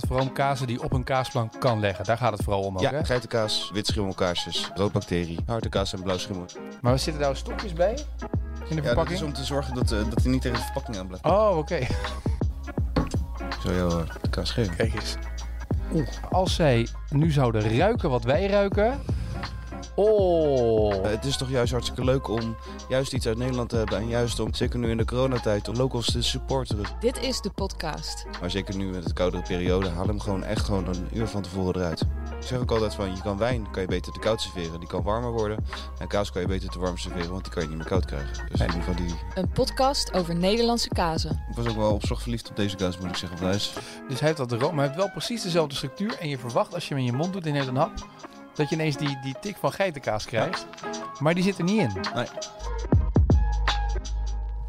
gaat 0.00 0.06
vooral 0.08 0.26
om 0.26 0.32
kazen 0.32 0.66
die 0.66 0.82
op 0.82 0.92
een 0.92 1.04
kaasplank 1.04 1.52
kan 1.60 1.80
leggen. 1.80 2.04
Daar 2.04 2.16
gaat 2.18 2.32
het 2.32 2.42
vooral 2.42 2.62
om 2.62 2.74
ook, 2.76 2.82
Ja, 2.82 2.90
hè? 2.90 3.04
geitenkaas, 3.04 3.70
wit 3.72 3.86
schimmelkaarsjes, 3.86 4.70
roodbacterie, 4.74 5.38
harde 5.46 5.68
kaas 5.68 5.92
en 5.92 6.02
blauw 6.02 6.18
schimmel. 6.18 6.44
Maar 6.80 6.92
er 6.92 6.98
zitten 6.98 7.22
daar 7.22 7.36
stokjes 7.36 7.72
bij? 7.72 7.90
In 7.90 7.96
de 7.96 8.68
Ja, 8.68 8.74
dat 8.74 8.84
verpakking? 8.84 9.18
is 9.18 9.22
om 9.24 9.32
te 9.32 9.44
zorgen 9.44 9.74
dat, 9.74 9.92
eh, 9.92 9.98
dat 10.10 10.22
hij 10.22 10.30
niet 10.32 10.42
tegen 10.42 10.56
de 10.56 10.62
verpakking 10.64 10.96
aan 10.96 11.06
blijft. 11.06 11.24
Oh, 11.24 11.56
oké. 11.58 11.78
Zal 13.62 13.72
jou 13.74 14.04
de 14.22 14.28
kaas 14.30 14.50
geven. 14.50 14.76
Kijk 14.76 14.94
eens. 14.94 15.14
Als 16.30 16.54
zij 16.54 16.86
nu 17.10 17.30
zouden 17.30 17.76
ruiken 17.78 18.10
wat 18.10 18.24
wij 18.24 18.46
ruiken... 18.46 19.00
Oh. 19.96 20.94
Eh, 20.94 21.10
het 21.10 21.24
is 21.24 21.36
toch 21.36 21.50
juist 21.50 21.72
hartstikke 21.72 22.04
leuk 22.04 22.28
om 22.28 22.56
juist 22.88 23.12
iets 23.12 23.26
uit 23.26 23.38
Nederland 23.38 23.68
te 23.68 23.76
hebben. 23.76 23.98
En 23.98 24.08
juist 24.08 24.40
om, 24.40 24.54
zeker 24.54 24.78
nu 24.78 24.90
in 24.90 24.96
de 24.96 25.04
coronatijd, 25.04 25.68
om 25.68 25.76
locals 25.76 26.12
te 26.12 26.22
supporten. 26.22 26.80
Dit 27.00 27.22
is 27.22 27.40
de 27.40 27.50
podcast. 27.50 28.26
Maar 28.40 28.50
zeker 28.50 28.76
nu 28.76 28.86
met 28.86 29.06
de 29.06 29.12
koudere 29.12 29.42
periode, 29.42 29.88
haal 29.88 30.06
hem 30.06 30.20
gewoon 30.20 30.44
echt 30.44 30.64
gewoon 30.64 30.86
een 30.86 31.08
uur 31.12 31.26
van 31.26 31.42
tevoren 31.42 31.80
eruit. 31.80 32.00
Ik 32.40 32.46
zeg 32.46 32.58
ook 32.58 32.70
altijd 32.70 32.94
van, 32.94 33.14
je 33.14 33.22
kan 33.22 33.38
wijn 33.38 33.70
kan 33.70 33.82
je 33.82 33.88
beter 33.88 34.12
te 34.12 34.18
koud 34.18 34.40
serveren, 34.40 34.80
die 34.80 34.88
kan 34.88 35.02
warmer 35.02 35.32
worden. 35.32 35.64
En 35.98 36.08
kaas 36.08 36.32
kan 36.32 36.42
je 36.42 36.48
beter 36.48 36.68
te 36.68 36.78
warm 36.78 36.98
serveren, 36.98 37.30
want 37.30 37.44
die 37.44 37.52
kan 37.52 37.62
je 37.62 37.68
niet 37.68 37.78
meer 37.78 37.86
koud 37.86 38.04
krijgen. 38.04 38.46
Dus 38.48 38.60
in 38.60 38.66
ieder 38.66 38.82
geval 38.82 38.94
die... 38.94 39.14
Een 39.34 39.48
podcast 39.48 40.12
over 40.12 40.36
Nederlandse 40.36 40.88
kazen. 40.88 41.44
Ik 41.50 41.56
was 41.56 41.66
ook 41.66 41.76
wel 41.76 41.92
op 41.92 42.06
zorg 42.06 42.22
verliefd 42.22 42.50
op 42.50 42.56
deze 42.56 42.76
kaas, 42.76 42.98
moet 42.98 43.08
ik 43.08 43.16
zeggen. 43.16 43.50
Dus 43.50 43.72
hij 44.08 44.16
heeft 44.18 44.36
dat 44.36 44.52
room, 44.52 44.74
maar 44.74 44.84
hij 44.84 44.86
heeft 44.86 44.96
wel 44.96 45.10
precies 45.10 45.42
dezelfde 45.42 45.74
structuur. 45.74 46.16
En 46.18 46.28
je 46.28 46.38
verwacht 46.38 46.74
als 46.74 46.88
je 46.88 46.94
hem 46.94 47.02
in 47.02 47.10
je 47.10 47.16
mond 47.16 47.32
doet 47.32 47.46
in 47.46 47.52
neemt 47.52 47.66
een 47.66 47.76
hap, 47.76 48.06
dat 48.56 48.68
je 48.68 48.74
ineens 48.74 48.96
die, 48.96 49.18
die 49.22 49.34
tik 49.40 49.56
van 49.56 49.72
geitenkaas 49.72 50.24
krijgt. 50.24 50.66
Maar 51.18 51.34
die 51.34 51.42
zit 51.42 51.58
er 51.58 51.64
niet 51.64 51.80
in. 51.80 51.90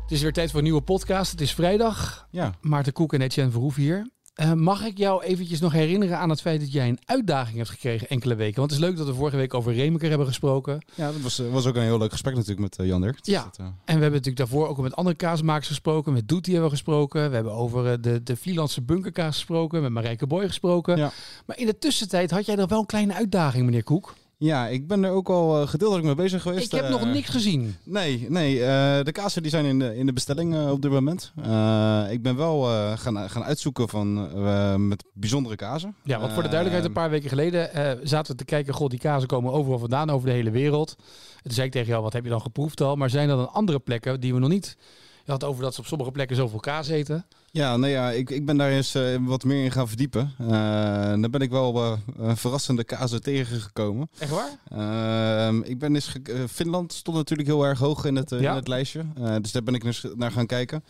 Het 0.02 0.16
is 0.16 0.22
weer 0.22 0.34
tijd 0.34 0.50
voor 0.50 0.58
een 0.60 0.66
nieuwe 0.66 0.82
podcast. 0.82 1.32
Het 1.32 1.42
is 1.42 1.54
vrijdag. 1.54 2.28
Ja. 2.32 2.52
Maarten 2.62 2.94
Koek 2.94 3.14
en 3.14 3.22
Etienne 3.22 3.52
Verhoef 3.52 3.76
hier. 3.76 4.10
Eh, 4.38 4.54
mag 4.54 4.86
ik 4.86 4.98
jou 4.98 5.24
eventjes 5.24 5.60
nog 5.60 5.72
herinneren 5.72 6.18
aan 6.18 6.30
het 6.30 6.42
feit 6.42 6.60
dat 6.60 6.72
jij 6.72 6.88
een 6.88 7.00
uitdaging 7.06 7.58
hebt 7.58 7.70
gekregen 7.70 8.08
enkele 8.10 8.36
weken? 8.36 8.60
Want 8.60 8.72
het 8.72 8.80
is 8.80 8.86
leuk 8.86 8.98
dat 8.98 9.08
we 9.08 9.14
vorige 9.14 9.38
week 9.38 9.54
over 9.54 9.74
Remeker 9.74 10.10
hebben 10.10 10.28
gesproken. 10.28 10.86
Ja, 10.96 11.12
dat 11.12 11.22
was, 11.22 11.40
eh, 11.40 11.52
was 11.52 11.66
ook 11.66 11.76
een 11.76 11.82
heel 11.82 11.98
leuk 11.98 12.12
gesprek 12.12 12.34
natuurlijk 12.34 12.60
met 12.62 12.76
eh, 12.80 12.86
Jan 12.86 13.02
Dirk. 13.02 13.24
Dus 13.24 13.34
Ja. 13.34 13.44
dat, 13.44 13.58
En 13.60 13.74
we 13.86 13.92
hebben 13.92 14.10
natuurlijk 14.12 14.38
daarvoor 14.38 14.68
ook 14.68 14.78
met 14.78 14.96
andere 14.96 15.16
kaasmakers 15.16 15.68
gesproken. 15.68 16.14
Met 16.14 16.28
Doetie 16.28 16.54
hebben 16.54 16.70
we 16.72 16.76
gesproken. 16.76 17.30
We 17.30 17.36
hebben 17.36 17.54
over 17.54 18.02
de, 18.02 18.24
de 18.24 18.36
Vlielandse 18.36 18.82
bunkerkaas 18.82 19.36
gesproken. 19.36 19.82
Met 19.82 19.92
Marijke 19.92 20.28
Boy 20.28 20.48
gesproken. 20.48 20.98
Ja. 20.98 21.12
Maar 21.46 21.58
in 21.60 21.66
de 21.66 21.78
tussentijd 21.78 22.32
had 22.32 22.46
jij 22.46 22.56
nog 22.56 22.70
wel 22.70 22.80
een 22.80 22.86
kleine 22.86 23.14
uitdaging, 23.14 23.66
meneer 23.66 23.84
Koek. 23.84 24.14
Ja, 24.38 24.68
ik 24.68 24.88
ben 24.88 25.04
er 25.04 25.12
ook 25.12 25.30
al 25.30 25.62
uh, 25.62 25.68
gedeeltelijk 25.68 26.06
mee 26.06 26.16
bezig 26.16 26.42
geweest. 26.42 26.66
Ik 26.66 26.72
heb 26.72 26.84
eh, 26.84 26.90
nog 26.92 27.06
niks 27.06 27.30
gezien. 27.30 27.76
Nee, 27.84 28.26
nee 28.30 28.64
eh, 28.64 29.04
de 29.04 29.12
kazen 29.12 29.42
die 29.42 29.52
zijn 29.52 29.66
in 29.66 29.80
de, 29.80 29.96
in 29.98 30.06
de 30.06 30.14
bestelling 30.14 30.56
eh, 30.56 30.72
op 30.72 30.82
dit 30.82 30.92
moment. 30.92 31.32
Eh, 31.44 32.04
ik 32.10 32.22
ben 32.22 32.36
wel 32.36 32.70
eh, 32.70 32.98
gaan, 32.98 33.30
gaan 33.30 33.44
uitzoeken 33.44 33.90
van, 33.90 34.30
eh, 34.36 34.76
met 34.76 35.04
bijzondere 35.14 35.56
kazen. 35.56 35.96
Ja, 36.04 36.20
want 36.20 36.34
voor 36.34 36.44
de 36.44 36.50
duidelijkheid, 36.50 36.88
een 36.88 37.02
paar 37.02 37.10
weken 37.10 37.30
geleden 37.30 37.74
eh, 37.74 37.92
zaten 38.04 38.32
we 38.32 38.38
te 38.38 38.46
kijken, 38.46 38.74
god, 38.74 38.90
die 38.90 39.00
kazen 39.00 39.28
komen 39.28 39.52
overal 39.54 39.80
vandaan, 39.80 40.10
over 40.10 40.28
de 40.28 40.34
hele 40.34 40.52
wereld. 40.52 40.96
En 41.36 41.44
toen 41.44 41.54
zei 41.54 41.68
ik 41.68 41.74
tegen 41.74 41.88
jou, 41.88 42.04
wat 42.04 42.14
heb 42.14 42.24
je 42.24 42.30
dan 42.30 42.42
geproefd 42.42 42.82
al? 42.82 42.96
Maar 42.96 43.10
zijn 43.10 43.30
er 43.30 43.36
dan 43.36 43.54
andere 43.54 43.80
plekken 43.80 44.20
die 44.20 44.34
we 44.34 44.40
nog 44.40 44.50
niet... 44.50 44.78
Je 45.26 45.34
had 45.34 45.44
over 45.44 45.64
dat 45.64 45.74
ze 45.74 45.80
op 45.80 45.86
sommige 45.86 46.12
plekken 46.12 46.36
zoveel 46.36 46.60
kaas 46.60 46.88
eten. 46.88 47.26
Ja, 47.52 47.78
nee, 47.78 47.92
ja 47.92 48.12
ik, 48.12 48.30
ik 48.30 48.46
ben 48.46 48.58
daar 48.58 48.70
eens 48.70 48.96
eh, 48.96 49.16
wat 49.22 49.44
meer 49.44 49.64
in 49.64 49.72
gaan 49.72 49.88
verdiepen. 49.88 50.34
Eh, 50.38 51.12
en 51.12 51.22
daar 51.22 51.30
ben 51.30 51.42
ik 51.42 51.50
wel 51.50 51.76
eh, 51.84 51.92
eh, 52.30 52.36
verrassende 52.36 52.84
kazen 52.84 53.22
tegengekomen. 53.22 54.10
Echt 54.20 54.32
waar? 54.32 54.50
Ehm, 54.70 55.62
ik 55.62 55.80
ben 55.80 55.96
eens 55.96 56.14
eh, 56.24 56.36
Finland 56.52 56.94
stond 56.94 57.18
natuurlijk 57.18 57.48
heel 57.48 57.64
erg 57.66 57.80
hoog 57.80 58.06
in 58.06 58.16
het, 58.16 58.32
eh, 58.32 58.40
Ja. 58.42 58.50
in 58.50 58.56
het 58.56 58.68
lijstje. 58.68 59.06
Eh, 59.18 59.36
dus 59.42 59.52
daar 59.52 59.64
ben 59.64 59.74
ik 59.74 59.84
eens 59.84 60.06
naar 60.16 60.32
gaan 60.32 60.46
kijken. 60.46 60.84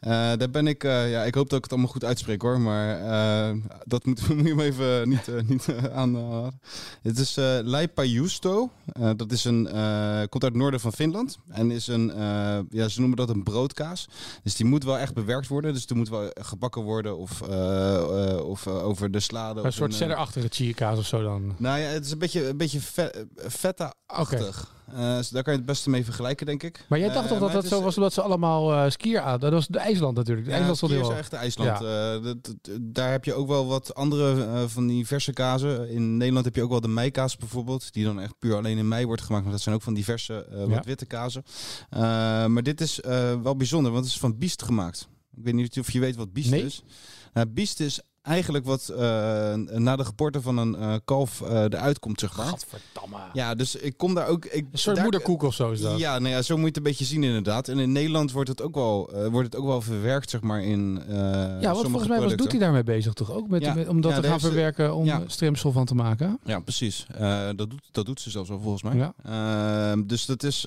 Eh, 0.00 0.10
daar 0.10 0.50
ben 0.50 0.66
ik, 0.66 0.84
eh, 0.84 1.10
ja, 1.10 1.22
ik 1.22 1.34
hoop 1.34 1.48
dat 1.48 1.58
ik 1.58 1.64
het 1.64 1.72
allemaal 1.72 1.90
goed 1.92 2.04
uitspreek 2.04 2.42
hoor. 2.42 2.60
Maar 2.60 3.00
eh, 3.50 3.56
dat 3.84 4.04
moet, 4.06 4.28
moet 4.36 4.46
je 4.46 4.54
me 4.54 4.62
even 4.64 5.08
niet, 5.08 5.28
eh, 5.28 5.34
niet 5.46 5.68
eh, 5.68 5.84
aan. 5.94 6.16
eh, 6.16 6.46
het 7.02 7.18
is 7.18 7.36
eh 7.36 7.58
Leipajuusto. 7.62 8.70
Eh, 8.92 9.10
dat 9.16 9.32
is 9.32 9.44
een, 9.44 9.66
eh, 9.68 10.18
komt 10.18 10.42
uit 10.44 10.52
het 10.52 10.54
noorden 10.54 10.80
van 10.80 10.92
Finland. 10.92 11.38
En 11.48 11.70
is 11.70 11.86
een, 11.86 12.10
eh, 12.10 12.58
ja, 12.70 12.88
ze 12.88 13.00
noemen 13.00 13.16
dat 13.18 13.28
een 13.28 13.42
broodkaas. 13.42 14.08
Dus 14.42 14.54
die 14.56 14.66
moet 14.66 14.84
wel 14.84 14.98
echt 14.98 15.14
bewerkt 15.14 15.48
worden. 15.48 15.72
Dus 15.72 15.86
die 15.86 15.96
moet 16.10 16.20
wel 16.20 16.30
gebakken 16.40 16.82
worden 16.82 17.16
of, 17.18 17.42
eh, 17.42 17.94
eh, 18.30 18.44
of 18.44 18.66
eh, 18.66 18.84
over 18.86 19.10
de 19.10 19.20
slade. 19.20 19.60
Een 19.60 19.66
of 19.66 19.72
soort 19.74 19.92
eh, 19.92 19.98
cheddarachtige 19.98 20.48
chierkaas 20.50 20.98
of 20.98 21.06
zo 21.06 21.22
dan. 21.22 21.54
nou 21.58 21.78
ja, 21.80 21.86
het 21.86 22.04
is 22.04 22.10
een 22.10 22.18
beetje, 22.18 22.48
een 22.48 22.56
beetje 22.56 22.80
ve- 22.80 23.26
feta-achtig. 23.48 24.74
Eh, 24.94 25.16
dus 25.16 25.28
daar 25.28 25.42
kan 25.42 25.52
je 25.52 25.58
het 25.58 25.68
beste 25.68 25.90
mee 25.90 26.04
vergelijken, 26.04 26.46
denk 26.46 26.62
ik. 26.62 26.84
Maar 26.88 26.98
jij 26.98 27.08
dacht 27.08 27.24
Eh, 27.24 27.30
toch 27.30 27.38
dat 27.40 27.52
dat 27.52 27.66
zo 27.66 27.82
was 27.82 27.96
omdat 27.96 28.12
ze 28.12 28.22
allemaal 28.22 28.72
eh 28.72 28.90
skier 28.90 29.20
aan. 29.20 29.40
Dat 29.40 29.52
was 29.52 29.66
de 29.66 29.78
IJsland 29.78 30.16
natuurlijk. 30.16 30.46
De 30.46 30.52
Ja, 30.52 30.58
IJsland 30.58 30.92
heel 30.92 31.10
is 31.10 31.16
echt 31.18 31.32
IJsland. 31.32 31.70
Eh, 31.82 32.22
dat- 32.24 32.44
dat- 32.44 32.78
daar 32.80 33.10
heb 33.10 33.24
je 33.24 33.34
ook 33.34 33.48
wel 33.48 33.66
wat 33.66 33.94
andere 33.94 34.44
eh, 34.44 34.62
van 34.66 34.86
die 34.86 35.06
verse 35.06 35.32
kazen. 35.32 35.88
In 35.88 36.16
Nederland 36.16 36.44
heb 36.44 36.54
je 36.54 36.62
ook 36.62 36.70
wel 36.70 36.80
de 36.80 36.88
meikaas 36.88 37.36
bijvoorbeeld. 37.36 37.92
Die 37.92 38.04
dan 38.04 38.20
echt 38.20 38.38
puur 38.38 38.56
alleen 38.56 38.78
in 38.78 38.88
mei 38.88 39.06
wordt 39.06 39.22
gemaakt. 39.22 39.42
Maar 39.44 39.52
dat 39.52 39.62
zijn 39.62 39.74
ook 39.74 39.82
van 39.82 39.94
diverse 39.94 40.46
eh, 40.50 40.58
wat 40.58 40.68
Ja. 40.68 40.82
witte 40.84 41.06
kazen. 41.06 41.42
Eh, 41.90 42.00
maar 42.46 42.62
dit 42.62 42.80
is 42.80 43.00
eh, 43.00 43.32
wel 43.42 43.56
bijzonder, 43.56 43.92
want 43.92 44.04
het 44.04 44.14
is 44.14 44.20
van 44.20 44.38
biest 44.38 44.62
gemaakt. 44.62 45.08
Ik 45.36 45.44
weet 45.44 45.54
niet 45.54 45.78
of 45.78 45.90
je 45.90 46.00
weet 46.00 46.16
wat 46.16 46.32
biest 46.32 46.50
Nee. 46.50 46.64
is. 46.64 46.82
Nou, 47.32 47.46
biest 47.46 47.80
is 47.80 48.00
eigenlijk 48.22 48.64
wat 48.64 48.88
eh, 48.88 49.54
na 49.54 49.96
de 49.96 50.04
geboorte 50.04 50.40
van 50.42 50.56
een 50.56 50.74
eh, 50.74 50.94
kalf 51.04 51.40
eh 51.40 51.62
eruit 51.62 51.98
komt, 51.98 52.20
zeg 52.20 52.36
maar. 52.36 52.46
Gadverdamme. 52.46 53.16
Ja, 53.32 53.54
dus 53.54 53.76
ik 53.76 53.96
kom 53.96 54.14
daar 54.14 54.26
ook... 54.28 54.44
Ik, 54.44 54.66
Een 54.72 54.78
soort 54.78 54.94
daar- 54.94 55.04
moederkoek 55.04 55.42
of 55.42 55.54
zo 55.54 55.70
is 55.70 55.80
dat. 55.80 55.98
Ja, 55.98 56.18
nou 56.18 56.34
ja, 56.34 56.42
zo 56.42 56.54
moet 56.54 56.62
je 56.62 56.68
het 56.68 56.76
een 56.76 56.82
beetje 56.82 57.04
zien 57.04 57.22
inderdaad. 57.24 57.68
En 57.68 57.78
in 57.78 57.92
Nederland 57.92 58.32
wordt 58.32 58.48
het 58.48 58.62
ook 58.62 58.74
wel, 58.74 59.12
eh, 59.12 59.26
wordt 59.26 59.46
het 59.52 59.56
ook 59.56 59.66
wel 59.66 59.80
verwerkt, 59.80 60.30
zeg 60.30 60.40
maar, 60.40 60.62
in 60.62 61.02
eh 61.08 61.14
Ja, 61.60 61.72
want 61.72 61.80
volgens 61.88 62.08
mij 62.08 62.20
was 62.20 62.34
doet 62.36 62.50
hij 62.50 62.60
daarmee 62.60 62.82
bezig 62.84 63.12
toch 63.12 63.30
ook? 63.32 63.48
Met, 63.48 63.62
Ja. 63.62 63.74
met- 63.74 63.88
om 63.88 64.00
dat 64.00 64.12
Ja, 64.14 64.20
te 64.20 64.26
gaan 64.28 64.40
verwerken 64.40 64.94
om 64.94 65.04
ja. 65.04 65.22
stremsel 65.26 65.72
van 65.72 65.84
te 65.84 65.94
maken. 65.94 66.38
Ja, 66.44 66.60
precies. 66.60 67.06
Eh, 67.14 67.48
dat, 67.56 67.70
doet, 67.70 67.88
dat 67.92 68.06
doet 68.06 68.20
ze 68.20 68.30
zelfs 68.30 68.48
wel 68.48 68.60
volgens 68.60 68.82
mij. 68.82 68.96
Ja. 68.96 69.14
Ehm, 69.24 70.06
dus 70.06 70.26
dat 70.26 70.42
is 70.42 70.66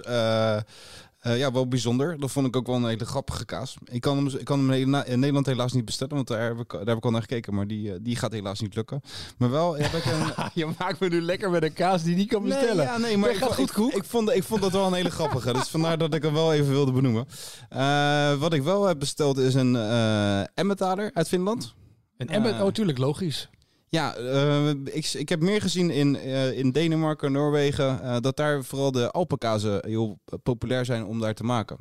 eh, 1.25 1.37
ja, 1.37 1.51
wel 1.51 1.67
bijzonder. 1.67 2.19
Dat 2.19 2.31
vond 2.31 2.47
ik 2.47 2.55
ook 2.55 2.67
wel 2.67 2.75
een 2.75 2.85
hele 2.87 3.05
grappige 3.05 3.45
kaas. 3.45 3.77
Ik 3.83 4.01
kan 4.01 4.17
hem, 4.17 4.27
ik 4.27 4.45
kan 4.45 4.69
hem 4.69 4.71
in 5.05 5.19
Nederland 5.19 5.45
helaas 5.45 5.73
niet 5.73 5.85
bestellen, 5.85 6.15
want 6.15 6.27
daar 6.27 6.41
heb 6.41 6.59
ik, 6.59 6.71
daar 6.71 6.85
heb 6.85 6.97
ik 6.97 7.05
al 7.05 7.11
naar 7.11 7.21
gekeken. 7.21 7.53
Maar 7.55 7.67
die, 7.67 7.91
eh, 7.91 7.97
die 8.01 8.15
gaat 8.15 8.31
helaas 8.31 8.59
niet 8.59 8.75
lukken. 8.75 9.01
Maar 9.37 9.49
wel 9.51 9.77
heb 9.77 9.93
ik 9.93 10.05
een... 10.05 10.33
Je 10.53 10.67
maakt 10.77 10.99
me 10.99 11.07
nu 11.07 11.21
lekker 11.21 11.49
met 11.49 11.63
een 11.63 11.73
kaas 11.73 12.03
die 12.03 12.15
niet 12.15 12.29
kan 12.29 12.43
bestellen. 12.43 12.75
Nee, 12.75 12.85
ja, 12.85 12.97
nee, 12.97 13.17
maar 13.17 13.29
Dat 13.29 13.37
ik, 13.37 13.43
gaat 13.43 13.55
vond- 13.55 13.71
goed, 13.71 13.91
ik, 13.91 13.97
ik, 13.97 14.03
vond, 14.03 14.29
ik 14.31 14.43
vond 14.43 14.61
dat 14.61 14.71
wel 14.71 14.87
een 14.87 14.93
hele 14.93 15.11
grappige. 15.11 15.53
Dus 15.53 15.67
vandaar 15.69 15.97
dat 15.97 16.13
ik 16.13 16.23
hem 16.23 16.33
wel 16.33 16.53
even 16.53 16.69
wilde 16.69 16.91
benoemen. 16.91 17.25
Eh, 17.69 18.33
wat 18.33 18.53
ik 18.53 18.63
wel 18.63 18.85
heb 18.85 18.99
besteld 18.99 19.37
is 19.37 19.53
een 19.53 19.75
eh 19.75 20.39
Emmentaler 20.53 21.11
uit 21.13 21.27
Finland. 21.27 21.73
En 22.17 22.27
Emmet, 22.27 22.61
oh 22.61 22.71
tuurlijk, 22.71 22.97
logisch. 22.97 23.49
Ja, 23.95 24.15
eh, 24.15 24.69
ik, 24.69 25.13
ik 25.13 25.29
heb 25.29 25.41
meer 25.41 25.61
gezien 25.61 25.89
in, 25.89 26.15
eh, 26.15 26.57
in 26.57 26.71
Denemarken, 26.71 27.31
Noorwegen, 27.31 28.01
eh, 28.01 28.15
dat 28.19 28.37
daar 28.37 28.63
vooral 28.63 28.91
de 28.91 29.11
Alpenkazen 29.11 29.85
heel 29.85 30.19
populair 30.43 30.85
zijn 30.85 31.05
om 31.05 31.19
daar 31.19 31.33
te 31.33 31.43
maken. 31.43 31.77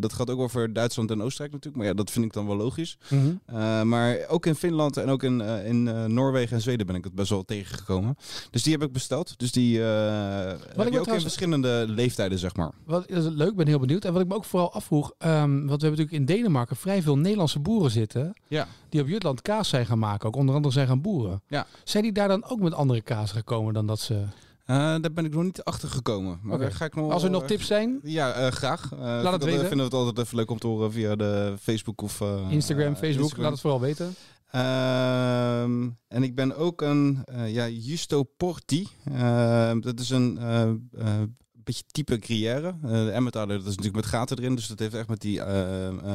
Dat 0.00 0.12
gaat 0.12 0.30
ook 0.30 0.40
over 0.40 0.72
Duitsland 0.72 1.10
en 1.10 1.22
Oostenrijk 1.22 1.52
natuurlijk, 1.52 1.76
maar 1.76 1.86
ja, 1.86 1.94
dat 1.94 2.10
vind 2.10 2.24
ik 2.24 2.32
dan 2.32 2.46
wel 2.46 2.56
logisch. 2.56 2.98
Mhm. 3.08 3.88
Maar 3.88 4.18
ook 4.28 4.46
in 4.46 4.54
Finland 4.54 4.96
en 4.96 5.08
ook 5.08 5.22
in, 5.22 5.40
in 5.40 5.82
Noorwegen 6.14 6.56
en 6.56 6.62
Zweden 6.62 6.86
ben 6.86 6.96
ik 6.96 7.04
het 7.04 7.14
best 7.14 7.30
wel 7.30 7.44
tegengekomen. 7.44 8.16
Dus 8.50 8.62
die 8.62 8.72
heb 8.72 8.82
ik 8.82 8.92
besteld. 8.92 9.38
Dus 9.38 9.52
die 9.52 9.80
heb 9.80 10.92
je 10.92 11.00
ook 11.00 11.06
in 11.06 11.20
verschillende 11.20 11.84
leeftijden, 11.88 12.38
zeg 12.38 12.56
maar. 12.56 12.70
Wat 12.84 13.08
is 13.10 13.24
leuk, 13.24 13.50
ik 13.50 13.56
ben 13.56 13.66
heel 13.66 13.78
benieuwd. 13.78 14.04
En 14.04 14.12
wat 14.12 14.22
ik 14.22 14.28
me 14.28 14.34
ook 14.34 14.44
vooral 14.44 14.72
afvroeg, 14.72 15.12
ehm, 15.18 15.32
want 15.40 15.52
we 15.52 15.86
hebben 15.86 15.90
natuurlijk 15.90 16.12
in 16.12 16.24
Denemarken 16.24 16.76
vrij 16.76 17.02
veel 17.02 17.18
Nederlandse 17.18 17.60
boeren 17.60 17.90
zitten. 17.90 18.34
Ja. 18.48 18.68
Die 18.88 19.00
op 19.00 19.08
Jutland 19.08 19.42
kaas 19.42 19.68
zijn 19.68 19.86
gaan 19.86 19.98
maken, 19.98 20.28
ook 20.28 20.36
onder 20.36 20.54
andere 20.54 20.74
zijn 20.74 20.86
gaan 20.86 21.00
boeren. 21.00 21.42
Ja. 21.48 21.66
Zijn 21.84 22.02
die 22.02 22.12
daar 22.12 22.28
dan 22.28 22.44
ook 22.44 22.60
met 22.60 22.74
andere 22.74 23.00
kaas 23.00 23.32
gekomen 23.32 23.74
dan 23.74 23.86
dat 23.86 24.00
ze... 24.00 24.24
Eh, 24.64 24.76
daar 24.76 25.12
ben 25.12 25.24
ik 25.24 25.34
nog 25.34 25.42
niet 25.42 25.64
achter 25.64 25.88
gekomen. 25.88 26.38
Maar 26.42 26.72
ga 26.72 26.84
ik 26.84 26.94
nog 26.94 27.12
Als 27.12 27.22
er 27.22 27.30
nog 27.30 27.44
tips 27.44 27.66
zijn, 27.66 28.00
Ja, 28.02 28.32
eh, 28.32 28.50
graag. 28.50 28.92
Eh, 28.92 29.14
het 29.14 29.22
dat, 29.22 29.44
weten. 29.44 29.60
vinden 29.60 29.76
we 29.78 29.82
het 29.84 29.94
altijd 29.94 30.18
even 30.18 30.36
leuk 30.36 30.50
om 30.50 30.58
te 30.58 30.66
horen 30.66 30.92
via 30.92 31.16
de 31.16 31.54
Facebook 31.60 32.02
of 32.02 32.20
Instagram, 32.50 32.94
Facebook, 32.94 33.02
Instagram. 33.02 33.42
laat 33.42 33.52
het 33.52 33.60
vooral 33.60 33.80
weten. 33.80 34.14
Ehm, 34.50 35.88
en 36.08 36.22
ik 36.22 36.34
ben 36.34 36.56
ook 36.56 36.82
een 36.82 37.24
uh, 37.32 37.54
ja, 37.54 37.68
Justo 37.68 38.22
Porti. 38.22 38.88
Uh, 39.12 39.72
dat 39.80 40.00
is 40.00 40.10
een 40.10 40.38
uh, 40.40 41.22
beetje 41.66 41.84
type 41.90 42.18
Gruyère. 42.20 42.74
de 42.80 43.10
Emmentaler, 43.10 43.56
dat 43.56 43.66
is 43.66 43.76
natuurlijk 43.76 43.94
met 43.96 44.06
gaten 44.06 44.38
erin, 44.38 44.54
dus 44.54 44.66
dat 44.66 44.78
heeft 44.78 44.94
echt 44.94 45.08
met, 45.08 45.20
die, 45.20 45.42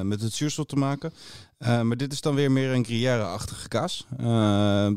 met 0.04 0.22
het 0.22 0.34
zuurstof 0.34 0.66
te 0.66 0.76
maken. 0.76 1.14
maar 1.58 1.98
dit 1.98 2.14
is 2.14 2.22
dan 2.22 2.36
weer 2.36 2.52
meer 2.52 2.72
een 2.72 2.86
Gruyère-achtige 2.86 3.68
kaas. 3.68 4.06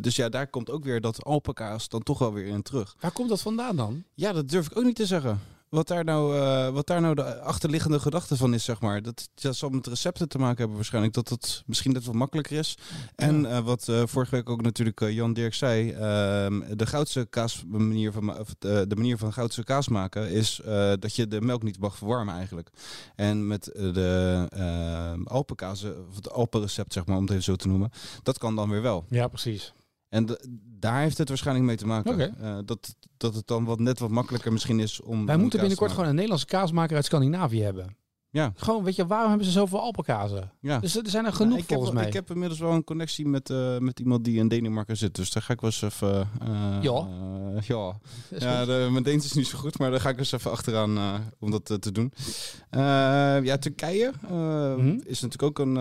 dus 0.01 0.17
ja, 0.17 0.29
daar 0.29 0.47
komt 0.47 0.71
ook 0.71 0.85
weer 0.85 1.01
dat 1.01 1.25
Alpenkaas 1.25 1.89
dan 1.89 2.03
toch 2.03 2.19
wel 2.19 2.33
weer 2.33 2.47
in 2.47 2.63
terug. 2.63 2.97
Waar 3.01 3.13
komt 3.13 3.29
dat 3.29 3.43
vandaan 3.43 3.77
dan? 3.77 4.05
Ja, 4.15 4.33
dat 4.33 4.49
durf 4.49 4.67
ik 4.67 4.79
ook 4.79 4.85
niet 4.85 4.97
te 4.97 5.07
zeggen. 5.07 5.41
Wat 5.75 5.89
daar 5.89 6.05
nou, 6.05 6.37
eh, 6.37 6.69
wat 6.69 6.87
daar 6.87 7.01
nou 7.01 7.15
de 7.15 7.41
achterliggende 7.41 8.01
gedachte 8.01 8.37
van 8.37 8.55
is, 8.55 8.65
zeg 8.65 8.81
maar. 8.81 9.03
Dat, 9.03 9.29
dat 9.35 9.57
zal 9.57 9.69
met 9.69 9.87
recepten 9.87 10.29
te 10.29 10.39
maken 10.39 10.57
hebben 10.57 10.77
waarschijnlijk. 10.77 11.15
Dat 11.15 11.29
het 11.29 11.63
misschien 11.67 11.93
net 11.93 12.05
wat 12.05 12.15
makkelijker 12.15 12.59
is. 12.59 12.79
En 13.17 13.47
eh, 13.47 13.59
wat 13.59 13.89
eh, 13.89 14.03
vorige 14.07 14.35
week 14.35 14.49
ook 14.49 14.63
natuurlijk 14.63 15.01
Jan 15.01 15.33
Dirk 15.33 15.55
zei. 15.55 15.91
ehm, 15.91 16.77
de 16.77 16.87
goudse 16.87 17.27
kaas 17.31 17.65
manier 17.67 18.13
van, 18.13 18.39
of, 18.39 18.55
de 18.59 18.97
manier 18.97 19.19
van 19.19 19.33
goudse 19.33 19.65
kaas 19.65 19.89
maken 19.89 20.31
is 20.31 20.61
dat 20.99 21.17
je 21.17 21.29
de 21.29 21.41
melk 21.41 21.63
niet 21.63 21.79
mag 21.79 21.97
verwarmen 21.97 22.35
eigenlijk. 22.35 22.71
En 23.17 23.47
met 23.47 23.65
de 23.75 24.47
ehm 24.51 25.23
Alpenkaas, 25.27 25.85
of 25.85 26.17
het 26.17 26.31
Alpenrecept 26.31 26.93
zeg 26.93 27.07
maar, 27.07 27.17
om 27.17 27.23
het 27.23 27.31
even 27.31 27.43
zo 27.43 27.57
te 27.57 27.69
noemen. 27.69 27.91
Dat 28.23 28.39
kan 28.39 28.57
dan 28.57 28.71
weer 28.71 28.83
wel. 28.83 29.05
Ja, 29.09 29.29
precies. 29.29 29.73
En 30.15 30.39
daar 30.79 31.01
heeft 31.01 31.19
het 31.19 31.29
waarschijnlijk 31.29 31.67
mee 31.67 31.77
te 31.77 31.87
maken. 31.87 32.39
Eh, 32.39 32.59
dat, 32.65 32.95
dat 33.17 33.35
het 33.35 33.47
dan 33.47 33.65
wat, 33.65 33.79
net 33.79 33.99
wat 33.99 34.11
makkelijker 34.11 34.53
misschien 34.53 34.81
is 34.81 35.01
om. 35.01 35.27
Wij 35.27 35.37
moeten 35.37 35.59
binnenkort 35.59 35.91
gewoon 35.91 36.07
een 36.07 36.15
Nederlandse 36.15 36.47
kaasmaker 36.47 36.97
uit 36.97 37.05
Scandinavië 37.05 37.63
hebben. 37.63 37.97
Ja, 38.35 38.53
Gewoon, 38.57 38.85
weet 38.85 38.97
je, 38.97 39.07
waarom 39.07 39.29
hebben 39.29 39.47
ze 39.47 39.53
zoveel 39.53 39.81
Alpenkazen? 39.81 40.51
ja. 40.61 40.79
Dus 40.79 40.97
er 40.97 41.09
zijn 41.11 41.25
er 41.25 41.31
Ja, 41.31 41.37
genoeg 41.37 41.59
ik 41.59 41.65
volgens 41.65 41.89
heb, 41.89 41.99
mij. 41.99 42.07
Ik 42.07 42.13
heb 42.13 42.31
inmiddels 42.31 42.61
wel 42.61 42.73
een 42.73 42.85
connectie 42.85 43.27
met, 43.27 43.51
eh, 43.51 43.79
met 43.79 44.01
iemand 44.01 44.25
die 44.25 44.39
in 44.39 44.49
Denemarken 44.49 44.97
zit. 44.97 45.15
Dus 45.15 45.31
daar 45.33 45.43
ga 45.43 45.53
ik 45.53 45.61
wel 45.61 45.71
eens 45.71 45.83
even... 45.83 46.29
eh, 46.41 46.79
Ja. 46.83 46.93
eh, 47.57 47.63
ja. 47.63 47.93
Ja 48.39 48.65
de, 48.65 48.89
mijn 48.91 49.03
Deens 49.05 49.25
is 49.25 49.33
niet 49.33 49.47
zo 49.47 49.59
goed, 49.59 49.79
maar 49.79 49.91
daar 49.91 50.01
ga 50.01 50.09
ik 50.09 50.19
eens 50.19 50.33
even 50.33 50.51
achteraan 50.51 50.99
om 51.39 51.51
dat 51.51 51.65
te 51.83 51.93
doen. 51.93 52.13
Ja, 53.45 53.59
Turkije 53.59 54.13
Mhm. 54.31 54.89
is 55.05 55.21
natuurlijk 55.21 55.43
ook 55.43 55.59
een 55.59 55.75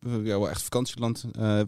ja, 0.00 0.38
wel 0.38 0.50
echt 0.50 0.62
vakantieland. 0.62 1.24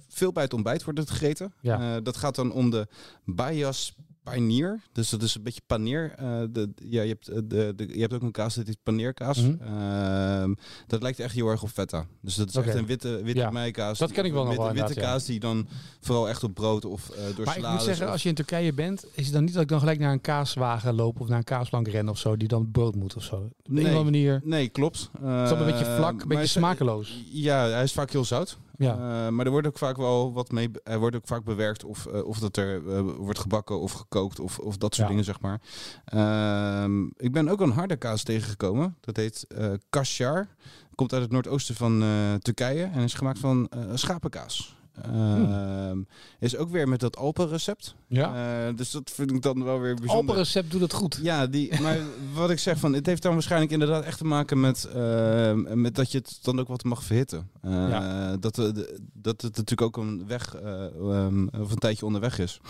Veel 0.09 0.33
bij 0.33 0.43
het 0.43 0.55
ontbijt 0.55 0.85
wordt 0.85 0.99
het 0.99 1.11
gegeten. 1.11 1.53
Ja. 1.61 2.01
Dat 2.01 2.17
gaat 2.17 2.35
dan 2.35 2.53
om 2.53 2.71
de 2.71 2.87
Bayas 3.25 3.95
Panier. 4.23 4.81
Dus 4.93 5.11
dat 5.11 5.23
is 5.23 5.35
een 5.35 5.43
beetje 5.43 5.61
paneer. 5.67 6.13
Eh, 6.17 6.41
de, 6.51 6.71
ja, 6.89 7.03
je, 7.03 7.09
hebt, 7.09 7.29
eh, 7.29 7.39
de, 7.45 7.73
de, 7.77 7.89
je 7.95 8.01
hebt 8.01 8.15
ook 8.15 8.23
een 8.23 8.31
kaas, 8.31 8.55
dat 8.55 8.69
is 8.69 8.75
paneerkaas. 8.83 9.39
Ehm, 9.61 10.55
dat 10.87 11.03
lijkt 11.03 11.21
echt 11.21 11.35
heel 11.35 11.49
erg 11.49 11.63
op 11.63 11.69
feta. 11.69 12.07
Dus 12.21 12.35
dat 12.35 12.49
is 12.49 12.55
echt 12.57 12.75
een 12.75 12.87
witte, 12.87 13.21
witte 13.23 13.41
Ja. 13.41 13.51
meikaas. 13.51 13.99
Dat 13.99 14.13
ken 14.13 14.25
ik 14.25 14.33
wel 14.33 14.45
nog 14.45 14.57
witte, 14.57 14.73
wel 14.75 14.87
Witte 14.87 15.01
kaas 15.01 15.25
die 15.25 15.41
dan 15.41 15.67
vooral 16.01 16.29
echt 16.29 16.45
op 16.45 16.55
brood 16.55 16.85
of 16.85 17.11
eh 17.11 17.37
door 17.37 17.45
Maar 17.45 17.57
ik 17.59 17.69
moet 17.69 17.83
zeggen, 17.83 18.11
als 18.11 18.23
je 18.23 18.29
in 18.29 18.35
Turkije 18.35 18.73
bent, 18.73 19.05
is 19.15 19.25
het 19.25 19.35
dan 19.35 19.45
niet 19.45 19.53
dat 19.53 19.63
ik 19.63 19.69
dan 19.69 19.79
gelijk 19.79 19.99
naar 19.99 20.13
een 20.13 20.21
kaaswagen 20.21 20.95
loop 20.95 21.21
of 21.21 21.29
naar 21.29 21.39
een 21.39 21.45
kaasplank 21.45 21.89
ren 21.89 22.09
of 22.09 22.19
zo, 22.19 22.37
die 22.37 22.49
dan 22.49 22.71
brood 22.71 22.95
moet 22.95 23.17
of 23.17 23.23
zo. 23.23 23.35
Op 23.37 23.53
Nee. 23.69 23.85
andere 23.85 24.05
manier. 24.05 24.41
Nee, 24.45 24.69
klopt. 24.69 25.11
Het 25.21 25.51
is 25.53 25.59
een 25.59 25.65
beetje 25.65 25.85
Eh, 25.85 25.97
vlak, 25.97 26.23
een 26.23 26.29
beetje 26.29 26.47
smakeloos. 26.47 27.25
Ja, 27.33 27.69
hij 27.69 27.83
is 27.83 27.93
vaak 27.93 28.11
heel 28.11 28.25
zout. 28.25 28.59
Ja. 28.83 28.95
Eh, 29.27 29.29
maar 29.33 29.45
er 29.45 29.51
wordt 29.51 29.67
ook 29.67 29.79
vaak 29.79 29.97
wel 29.97 30.33
wat 30.33 30.51
mee. 30.51 30.71
Er 30.85 30.99
wordt 30.99 31.17
ook 31.17 31.27
vaak 31.27 31.45
bewerkt 31.45 31.85
of, 31.85 32.07
eh, 32.07 32.25
of 32.25 32.39
dat 32.39 32.57
er 32.57 32.89
eh, 32.89 33.01
wordt 33.01 33.39
gebakken 33.39 33.81
of 33.81 33.93
gekookt 33.93 34.41
of, 34.41 34.59
of 34.59 34.77
dat 34.77 34.95
soort 34.95 35.07
Ja. 35.07 35.09
dingen, 35.09 35.25
zeg 35.25 35.41
maar. 35.41 35.61
Ehm, 36.05 37.05
ik 37.17 37.33
ben 37.33 37.49
ook 37.49 37.61
een 37.61 37.71
harde 37.73 37.97
kaas 37.97 38.23
tegengekomen. 38.23 38.97
Dat 39.01 39.17
heet 39.17 39.47
kaşar. 39.91 40.49
Komt 40.95 41.13
uit 41.13 41.23
het 41.23 41.31
noordoosten 41.31 41.75
van 41.75 42.05
Turkije 42.39 42.85
en 42.85 43.01
is 43.03 43.15
gemaakt 43.15 43.39
van 43.39 43.69
schapenkaas. 43.95 44.77
Ehm, 45.03 45.99
Is 46.39 46.57
ook 46.57 46.71
weer 46.71 46.89
met 46.89 47.01
dat 47.01 47.17
Alpenrecept. 47.17 47.95
ja. 48.07 48.67
Eh, 48.69 48.77
dus 48.77 48.91
dat 48.91 49.11
vind 49.15 49.31
ik 49.31 49.43
dan 49.43 49.65
wel 49.65 49.81
weer 49.81 49.95
bijzonder. 49.95 50.17
Alpenrecept 50.17 50.71
doet 50.71 50.81
het 50.81 50.93
goed. 50.93 51.19
Ja, 51.23 51.47
die, 51.47 51.81
maar 51.81 51.99
wat 52.35 52.51
ik 52.51 52.59
zeg 52.59 52.79
van, 52.79 52.93
het 52.93 53.07
heeft 53.07 53.23
dan 53.23 53.33
waarschijnlijk 53.33 53.73
inderdaad 53.73 54.05
echt 54.05 54.19
te 54.19 54.25
maken 54.25 54.61
met, 54.61 54.85
eh, 54.85 55.53
met 55.55 55.95
dat 55.95 56.13
je 56.13 56.19
het 56.19 56.39
dan 56.43 56.61
ook 56.61 56.69
wat 56.69 56.85
mag 56.85 57.03
verhitten. 57.03 57.49
Eh, 57.61 57.71
Ja. 57.73 58.37
dat, 58.37 58.55
de- 58.55 58.99
dat 59.13 59.41
het 59.43 59.57
natuurlijk 59.57 59.83
ook 59.83 59.97
een 60.05 60.27
weg 60.27 60.55
eh, 60.55 60.85
ehm, 60.85 61.47
of 61.61 61.71
een 61.71 61.79
tijdje 61.79 62.07
onderweg 62.07 62.39
is. 62.39 62.61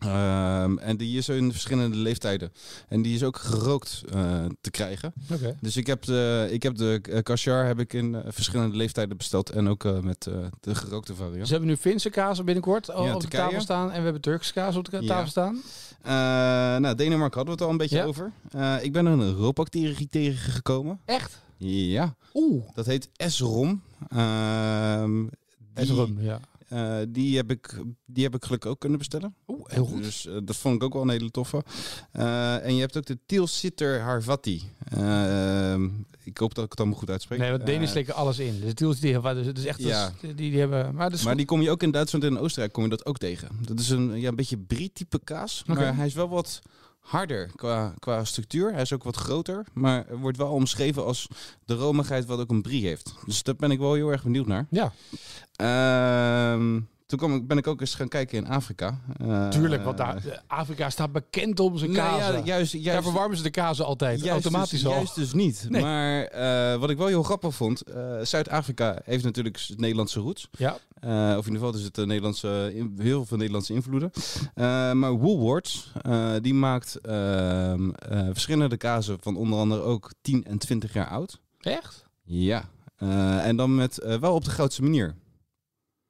Ehm, 0.00 0.78
en 0.78 0.96
die 0.96 1.18
is 1.18 1.28
in 1.28 1.52
verschillende 1.52 1.96
leeftijden. 1.96 2.52
En 2.88 3.02
die 3.02 3.14
is 3.14 3.22
ook 3.22 3.36
gerookt 3.36 4.02
eh, 4.12 4.44
te 4.60 4.70
krijgen. 4.70 5.12
Dus 5.60 5.76
ik 5.76 5.86
heb 5.86 6.02
de, 6.02 6.48
ik 6.50 6.62
heb 6.62 6.76
de 6.76 7.20
kashar 7.22 7.66
heb 7.66 7.78
ik 7.80 7.92
in 7.92 8.14
eh, 8.14 8.20
verschillende 8.28 8.76
leeftijden 8.76 9.16
besteld. 9.16 9.50
En 9.50 9.68
ook 9.68 9.84
eh, 9.84 9.98
met 9.98 10.26
eh, 10.26 10.34
de 10.60 10.74
gerookte 10.74 11.14
variant. 11.14 11.38
Dus 11.38 11.46
we 11.48 11.54
hebben 11.54 11.68
nu 11.70 11.76
Finse 11.76 12.10
kaas 12.10 12.44
binnenkort 12.44 12.86
Ja, 12.86 13.14
op 13.14 13.20
de 13.20 13.28
tafel 13.28 13.60
staan 13.60 13.90
en 13.90 13.96
we 13.98 14.02
hebben 14.04 14.22
Turkse 14.22 14.52
kaas 14.52 14.76
op 14.76 14.90
de 14.90 15.00
Ja. 15.00 15.06
tafel 15.06 15.30
staan. 15.30 15.62
Eh, 16.02 16.12
nou, 16.80 16.94
Denemarken 16.94 17.36
hadden 17.36 17.44
we 17.44 17.50
het 17.50 17.60
al 17.62 17.70
een 17.70 17.76
beetje 17.76 17.96
Ja. 17.96 18.04
over. 18.04 18.32
Eh, 18.50 18.76
ik 18.84 18.92
ben 18.92 19.06
een 19.06 19.32
roodbacterie 19.34 20.08
tegengekomen. 20.08 21.00
Echt? 21.04 21.42
Ja. 21.56 22.14
Oeh. 22.34 22.62
Dat 22.74 22.86
heet 22.86 23.08
Esrom. 23.16 23.82
Ehm, 24.08 25.22
die, 25.22 25.84
Esrum, 25.84 26.16
ja. 26.20 26.40
Eh, 26.74 26.96
die, 27.08 27.36
heb 27.36 27.50
ik, 27.50 27.82
die 28.06 28.24
heb 28.24 28.34
ik 28.34 28.44
gelukkig 28.44 28.70
ook 28.70 28.78
kunnen 28.78 28.98
bestellen. 28.98 29.34
Oeh, 29.46 29.60
heel 29.66 29.84
goed. 29.84 30.02
Dus 30.02 30.26
eh, 30.26 30.36
dat 30.44 30.56
vond 30.56 30.74
ik 30.74 30.82
ook 30.82 30.92
wel 30.92 31.02
een 31.02 31.08
hele 31.08 31.30
toffe. 31.30 31.64
Eh, 32.12 32.64
en 32.64 32.74
je 32.74 32.80
hebt 32.80 32.96
ook 32.96 33.06
de 33.06 33.18
Tilsiter 33.26 34.00
Harvati. 34.00 34.62
Ik 36.24 36.38
hoop 36.38 36.54
dat 36.54 36.64
ik 36.64 36.70
het 36.70 36.78
allemaal 36.78 36.98
goed 36.98 37.10
uitspreek. 37.10 37.38
Nee, 37.38 37.50
want 37.50 37.66
Denen 37.66 37.88
slikken 37.88 38.14
alles 38.14 38.38
in. 38.38 38.60
Dus 38.74 39.00
die 39.00 39.12
hebben, 39.12 39.34
dus 39.34 39.46
het 39.46 39.58
is 39.58 39.64
echt, 39.66 39.82
Ja. 39.82 40.12
die, 40.20 40.34
die 40.34 40.58
hebben, 40.58 40.94
maar 40.94 41.12
maar 41.24 41.36
die 41.36 41.46
kom 41.46 41.62
je 41.62 41.70
ook 41.70 41.82
in 41.82 41.90
Duitsland 41.90 42.24
en 42.24 42.30
in 42.30 42.38
Oostenrijk 42.38 42.72
kom 42.72 42.82
je 42.82 42.88
dat 42.88 43.06
ook 43.06 43.18
tegen. 43.18 43.48
Dat 43.60 43.80
is 43.80 43.88
een, 43.90 44.20
ja, 44.20 44.28
een 44.28 44.36
beetje 44.36 44.58
brie-type 44.58 45.20
kaas. 45.24 45.62
Maar 45.66 45.96
hij 45.96 46.06
is 46.06 46.14
wel 46.14 46.28
wat 46.28 46.62
harder 47.04 47.50
qua, 47.56 47.94
qua 47.98 48.24
structuur. 48.24 48.72
Hij 48.72 48.82
is 48.82 48.92
ook 48.92 49.04
wat 49.04 49.16
groter. 49.16 49.64
Maar 49.72 50.18
wordt 50.18 50.36
wel 50.36 50.50
omschreven 50.52 51.04
als 51.04 51.28
de 51.64 51.74
romigheid 51.74 52.24
wat 52.24 52.38
ook 52.38 52.50
een 52.50 52.62
brie 52.62 52.86
heeft. 52.86 53.14
Dus 53.26 53.42
daar 53.42 53.56
ben 53.56 53.70
ik 53.70 53.78
wel 53.78 53.94
heel 53.94 54.08
erg 54.10 54.22
benieuwd 54.22 54.46
naar. 54.46 54.66
Ja, 54.70 54.92
Ehm, 55.56 56.80
toen 57.18 57.28
kwam 57.28 57.40
ik, 57.40 57.46
ben 57.46 57.58
ik 57.58 57.66
ook 57.66 57.80
eens 57.80 57.94
gaan 57.94 58.08
kijken 58.08 58.38
in 58.38 58.48
Afrika. 58.48 58.98
Eh, 59.20 59.48
tuurlijk. 59.48 59.84
Want 59.84 59.96
daar, 59.96 60.16
eh, 60.16 60.38
Afrika 60.46 60.90
staat 60.90 61.12
bekend 61.12 61.60
om 61.60 61.78
zijn 61.78 61.92
kazen. 61.92 62.34
ja, 62.34 62.44
juist, 62.44 62.72
juist, 62.72 62.86
daar 62.86 63.02
verwarmen 63.02 63.36
ze 63.36 63.42
de 63.42 63.50
kazen 63.50 63.84
altijd, 63.84 64.20
juist 64.20 64.32
automatisch 64.32 64.70
dus, 64.70 64.86
al. 64.86 64.92
Juist 64.92 65.14
dus 65.14 65.32
niet. 65.32 65.66
Nee. 65.68 65.82
Maar 65.82 66.24
eh, 66.24 66.78
wat 66.78 66.90
ik 66.90 66.96
wel 66.96 67.06
heel 67.06 67.22
grappig 67.22 67.54
vond, 67.54 67.82
Zuid-Afrika 68.22 69.00
heeft 69.04 69.24
natuurlijk 69.24 69.64
het 69.68 69.80
Nederlandse 69.80 70.20
roots. 70.20 70.48
Ja, 70.58 70.72
of 71.02 71.10
in 71.10 71.36
ieder 71.36 71.52
geval 71.52 71.72
er 71.72 71.78
zitten 71.78 72.06
Nederlandse, 72.06 72.72
heel 72.98 73.24
veel 73.24 73.36
Nederlandse 73.36 73.74
invloeden. 73.74 74.10
Maar 74.98 75.12
Woolworths, 75.12 75.92
die 76.40 76.54
maakt 76.54 76.96
ehm, 76.96 77.90
eh, 77.90 78.26
verschillende 78.32 78.76
kazen 78.76 79.16
van 79.20 79.36
onder 79.36 79.58
andere 79.58 79.82
ook 79.82 80.12
10 80.20 80.44
en 80.44 80.58
20 80.58 80.92
jaar 80.92 81.08
oud. 81.08 81.40
echt? 81.60 82.04
Ja. 82.22 82.68
En 83.42 83.56
dan 83.56 83.74
met 83.74 84.18
wel 84.20 84.34
op 84.34 84.44
de 84.44 84.50
grootste 84.50 84.82
manier. 84.82 85.14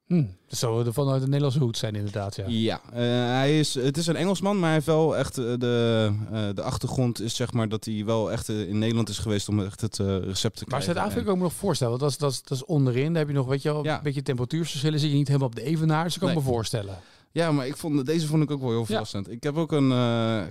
Hm. 0.07 0.23
Dat 0.47 0.59
zou 0.59 0.85
er 0.85 0.93
vanuit 0.93 1.19
de 1.21 1.25
Nederlandse 1.27 1.59
hoed 1.59 1.77
zijn 1.77 1.95
inderdaad, 1.95 2.35
ja. 2.35 2.43
Ja, 2.47 2.81
eh, 2.91 2.99
hij 3.27 3.59
is, 3.59 3.73
het 3.73 3.97
is 3.97 4.07
een 4.07 4.15
Engelsman, 4.15 4.55
maar 4.55 4.63
hij 4.65 4.73
heeft 4.73 4.85
wel 4.85 5.17
echt 5.17 5.37
eh, 5.37 5.45
de, 5.57 6.11
eh, 6.31 6.47
de 6.53 6.61
achtergrond 6.61 7.21
is 7.21 7.35
zeg 7.35 7.53
maar 7.53 7.69
dat 7.69 7.85
hij 7.85 8.05
wel 8.05 8.31
echt 8.31 8.49
in 8.49 8.77
Nederland 8.79 9.09
is 9.09 9.17
geweest 9.19 9.49
om 9.49 9.59
echt 9.65 9.81
het 9.81 9.97
recept 9.97 10.29
te 10.57 10.65
Maar 10.67 10.79
krijgen. 10.79 10.83
Zuid-Afrika 10.93 11.23
kan 11.23 11.33
ik 11.33 11.37
me 11.39 11.43
nog 11.43 11.53
voorstellen, 11.53 11.99
want 11.99 12.17
dat 12.17 12.31
is, 12.31 12.41
dat, 12.43 12.57
is, 12.57 12.65
onderin. 12.65 13.07
Daar 13.07 13.17
heb 13.17 13.27
je 13.27 13.33
nog, 13.33 13.47
weet 13.47 13.61
je 13.61 13.73
wel, 13.73 13.83
Ja. 13.83 13.97
een 13.97 14.03
beetje 14.03 14.21
temperatuurverschillen. 14.21 14.99
Zit 14.99 15.09
je 15.09 15.15
niet 15.15 15.27
helemaal 15.27 15.47
op 15.47 15.55
de 15.55 15.63
evenaar, 15.63 16.03
dus 16.03 16.13
ik 16.13 16.19
kan 16.19 16.29
Nee. 16.29 16.37
me 16.37 16.43
voorstellen. 16.43 16.97
Ja, 17.31 17.51
maar 17.51 17.67
ik 17.67 17.77
vond, 17.77 18.05
deze 18.05 18.27
vond 18.27 18.43
ik 18.43 18.51
ook 18.51 18.61
wel 18.61 18.69
heel 18.69 18.85
verrassend. 18.85 19.29
Ik 19.31 19.43
heb 19.43 19.55
ook 19.57 19.71
een 19.71 19.89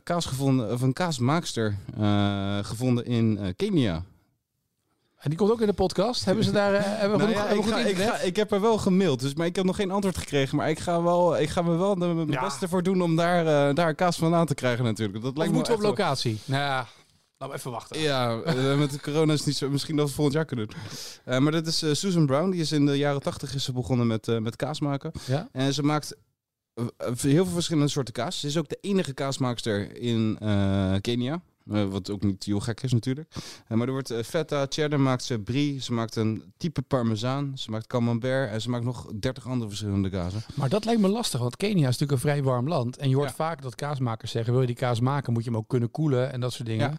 kaas 0.02 0.26
gevonden, 0.26 0.72
of 0.72 0.80
een 0.80 0.92
kaasmaakster 0.92 1.76
gevonden 2.62 3.04
in 3.04 3.54
Kenia. 3.56 4.04
En 5.24 5.30
die 5.30 5.38
komt 5.38 5.50
ook 5.50 5.60
in 5.60 5.66
de 5.66 5.72
podcast. 5.72 6.24
Hebben 6.24 6.44
ze 6.44 6.50
daar 6.50 6.74
eh, 6.74 6.82
hebben 6.84 7.10
we 7.10 7.16
Nou 7.16 7.20
genoeg, 7.20 7.34
ja, 7.34 7.38
hebben 7.48 7.58
ik, 7.58 7.64
we 7.64 7.72
goed 7.72 7.82
ga, 7.82 7.88
ik, 8.04 8.08
ga, 8.10 8.18
ik 8.26 8.36
heb 8.36 8.52
er 8.52 8.60
wel 8.60 8.78
gemaild, 8.78 9.20
dus, 9.20 9.34
maar 9.34 9.46
ik 9.46 9.56
heb 9.56 9.64
nog 9.64 9.76
geen 9.76 9.90
antwoord 9.90 10.16
gekregen. 10.18 10.56
Maar 10.56 10.70
ik 10.70 10.78
ga, 10.78 11.02
wel, 11.02 11.38
ik 11.38 11.48
ga 11.48 11.62
me 11.62 11.76
wel 11.76 11.94
de- 11.98 12.06
mijn 12.06 12.30
Ja. 12.30 12.40
beste 12.40 12.68
voor 12.68 12.82
doen 12.82 13.02
om 13.02 13.16
daar, 13.16 13.68
eh, 13.68 13.74
daar 13.74 13.94
kaas 13.94 14.16
vandaan 14.16 14.46
te 14.46 14.54
krijgen 14.54 14.84
natuurlijk. 14.84 15.20
Dat 15.22 15.30
Of 15.30 15.36
lijkt 15.36 15.50
me 15.52 15.56
moeten 15.58 15.72
we 15.76 15.78
op 15.78 15.84
wel- 15.84 15.96
locatie? 15.96 16.38
Nou 16.44 16.62
ja, 16.62 16.76
laten 17.38 17.54
we 17.54 17.54
even 17.54 17.70
wachten. 17.70 18.00
Ja, 18.00 18.40
eh, 18.40 18.78
met 18.78 18.90
de 18.90 19.00
corona 19.00 19.32
is 19.32 19.38
het 19.38 19.46
niet 19.48 19.56
zo. 19.56 19.68
Misschien 19.70 19.96
dat 19.96 20.08
we 20.08 20.14
volgend 20.14 20.34
jaar 20.36 20.44
kunnen 20.44 20.68
doen. 20.68 20.76
Eh, 21.24 21.38
maar 21.38 21.52
dat 21.52 21.66
is 21.66 21.78
Susan 21.78 22.26
Brown. 22.26 22.50
Die 22.50 22.60
is 22.60 22.72
in 22.72 22.86
de 22.86 22.96
jaren 22.96 23.20
tachtig 23.22 23.54
is 23.54 23.64
ze 23.64 23.72
begonnen 23.72 24.06
met, 24.06 24.28
eh, 24.28 24.38
met 24.38 24.56
kaas 24.56 24.80
maken. 24.80 25.12
Ja? 25.26 25.48
En 25.52 25.74
ze 25.74 25.82
maakt 25.82 26.16
heel 27.04 27.44
veel 27.44 27.54
verschillende 27.54 27.88
soorten 27.88 28.14
kaas. 28.14 28.40
Ze 28.40 28.46
is 28.46 28.56
ook 28.58 28.68
de 28.68 28.78
enige 28.80 29.12
kaasmaakster 29.14 29.96
in 30.00 30.36
eh, 30.40 30.94
Kenia. 31.00 31.40
Eh, 31.70 31.84
wat 31.84 32.10
ook 32.10 32.22
niet 32.22 32.44
heel 32.44 32.60
gek 32.60 32.82
is 32.82 32.92
natuurlijk. 32.92 33.28
Eh, 33.68 33.76
maar 33.76 33.86
er 33.86 33.92
wordt 33.92 34.10
eh, 34.10 34.22
feta, 34.22 34.66
cheddar 34.68 35.00
maakt 35.00 35.22
ze, 35.24 35.38
brie. 35.38 35.80
Ze 35.82 35.92
maakt 35.92 36.16
een 36.16 36.52
type 36.56 36.82
parmezaan. 36.82 37.52
Ze 37.58 37.70
maakt 37.70 37.86
camembert. 37.86 38.50
En 38.50 38.60
ze 38.60 38.70
maakt 38.70 38.84
nog 38.84 39.06
30 39.20 39.46
andere 39.48 39.68
verschillende 39.68 40.10
kazen. 40.10 40.42
Maar 40.54 40.68
dat 40.68 40.84
lijkt 40.84 41.00
me 41.00 41.08
lastig, 41.08 41.40
want 41.40 41.56
Kenia 41.56 41.76
is 41.88 41.98
natuurlijk 41.98 42.12
een 42.12 42.18
vrij 42.18 42.42
warm 42.42 42.68
land. 42.68 42.96
En 42.96 43.08
je 43.08 43.14
hoort 43.16 43.28
Ja. 43.28 43.34
vaak 43.34 43.62
dat 43.62 43.74
kaasmakers 43.74 44.30
zeggen, 44.30 44.52
wil 44.52 44.60
je 44.60 44.66
die 44.66 44.76
kaas 44.76 45.00
maken, 45.00 45.32
moet 45.32 45.44
je 45.44 45.50
hem 45.50 45.58
ook 45.58 45.68
kunnen 45.68 45.90
koelen 45.90 46.32
en 46.32 46.40
dat 46.40 46.52
soort 46.52 46.68
dingen. 46.68 46.90
Ja. 46.90 46.98